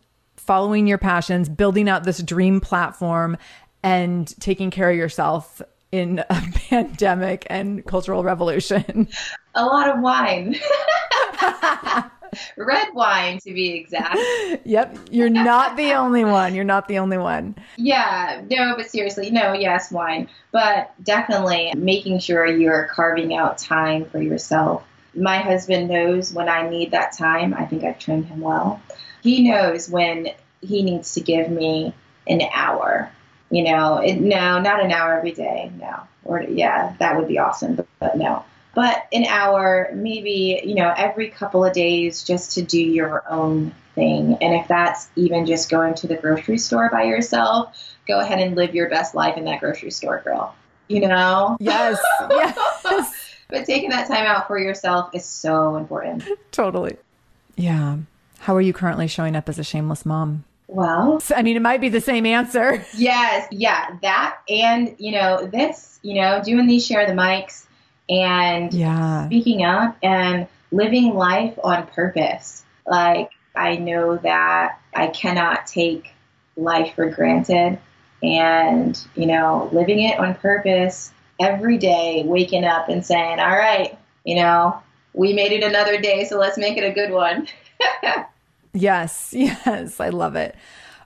[0.48, 3.36] following your passions, building out this dream platform,
[3.82, 5.60] and taking care of yourself
[5.92, 9.08] in a pandemic and cultural revolution?
[9.54, 10.56] A lot of wine.
[12.56, 14.18] Red wine to be exact.
[14.64, 16.54] yep, you're not the only one.
[16.54, 17.54] You're not the only one.
[17.76, 20.30] Yeah, no, but seriously, no, yes, wine.
[20.50, 24.82] But definitely making sure you're carving out time for yourself.
[25.14, 27.52] My husband knows when I need that time.
[27.52, 28.80] I think I've trained him well.
[29.28, 30.28] He knows when
[30.60, 31.94] he needs to give me
[32.26, 33.10] an hour.
[33.50, 35.70] You know, it, no, not an hour every day.
[35.78, 38.44] No, or yeah, that would be awesome, but, but no
[38.78, 43.74] but an hour, maybe, you know, every couple of days just to do your own
[43.96, 44.38] thing.
[44.40, 47.76] And if that's even just going to the grocery store by yourself,
[48.06, 50.54] go ahead and live your best life in that grocery store, girl.
[50.86, 51.56] You know?
[51.58, 51.98] Yes.
[52.30, 53.34] yes.
[53.48, 56.22] but taking that time out for yourself is so important.
[56.52, 56.98] Totally.
[57.56, 57.96] Yeah.
[58.40, 60.44] How are you currently showing up as a shameless mom?
[60.68, 62.84] Well, I mean, it might be the same answer.
[62.96, 63.48] Yes.
[63.50, 63.96] Yeah.
[64.02, 67.66] That and, you know, this, you know, doing these share the mics
[68.08, 69.26] and yeah.
[69.26, 72.64] speaking up and living life on purpose.
[72.86, 76.12] Like, I know that I cannot take
[76.56, 77.78] life for granted
[78.22, 83.96] and, you know, living it on purpose every day, waking up and saying, all right,
[84.24, 84.80] you know,
[85.14, 87.48] we made it another day, so let's make it a good one.
[88.72, 90.54] yes, yes, I love it.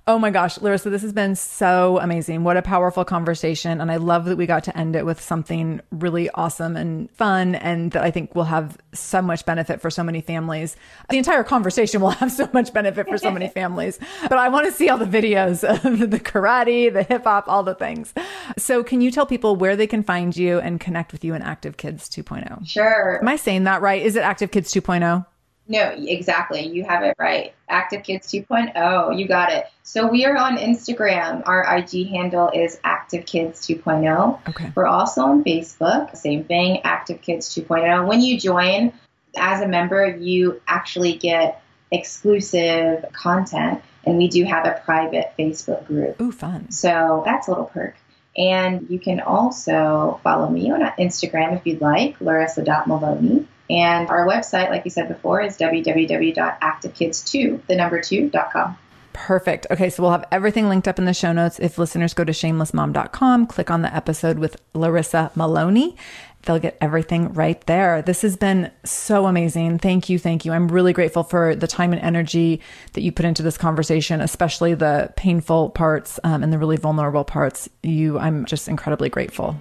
[0.05, 2.43] Oh my gosh, Larissa, this has been so amazing.
[2.43, 3.81] What a powerful conversation.
[3.81, 7.55] And I love that we got to end it with something really awesome and fun
[7.55, 10.75] and that I think will have so much benefit for so many families.
[11.09, 14.01] The entire conversation will have so much benefit for so many families.
[14.23, 17.63] But I want to see all the videos of the karate, the hip hop, all
[17.63, 18.13] the things.
[18.59, 21.43] So, can you tell people where they can find you and connect with you in
[21.43, 22.67] Active Kids 2.0?
[22.67, 23.21] Sure.
[23.21, 24.03] Am I saying that right?
[24.03, 25.25] Is it Active Kids 2.0?
[25.69, 26.67] No, exactly.
[26.67, 27.55] You have it right.
[27.69, 29.19] Active Kids 2.0.
[29.19, 29.67] You got it.
[29.85, 31.43] So we are on Instagram.
[31.47, 34.49] Our IG handle is Active Kids 2.0.
[34.49, 34.73] Okay.
[34.75, 36.17] We're also on Facebook.
[36.17, 38.07] Same thing, Active Kids 2.0.
[38.07, 38.93] When you join
[39.37, 45.87] as a member, you actually get exclusive content, and we do have a private Facebook
[45.87, 46.21] group.
[46.21, 46.71] Ooh, fun.
[46.71, 47.97] So that's a little perk.
[48.37, 53.47] And you can also follow me on Instagram if you'd like, larissa.maloney.
[53.71, 58.77] And our website, like you said before, is www.activekids2, the number 2.com.
[59.13, 59.67] Perfect.
[59.71, 61.61] Okay, so we'll have everything linked up in the show notes.
[61.61, 65.97] If listeners go to shamelessmom.com, click on the episode with Larissa Maloney,
[66.45, 68.03] they'll get everything right there.
[68.03, 69.79] This has been so amazing.
[69.79, 70.19] Thank you.
[70.19, 70.53] Thank you.
[70.53, 72.61] I'm really grateful for the time and energy
[72.95, 77.25] that you put into this conversation, especially the painful parts um, and the really vulnerable
[77.25, 77.69] parts.
[77.83, 79.57] You, I'm just incredibly grateful.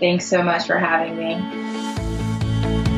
[0.00, 2.97] Thanks so much for having me.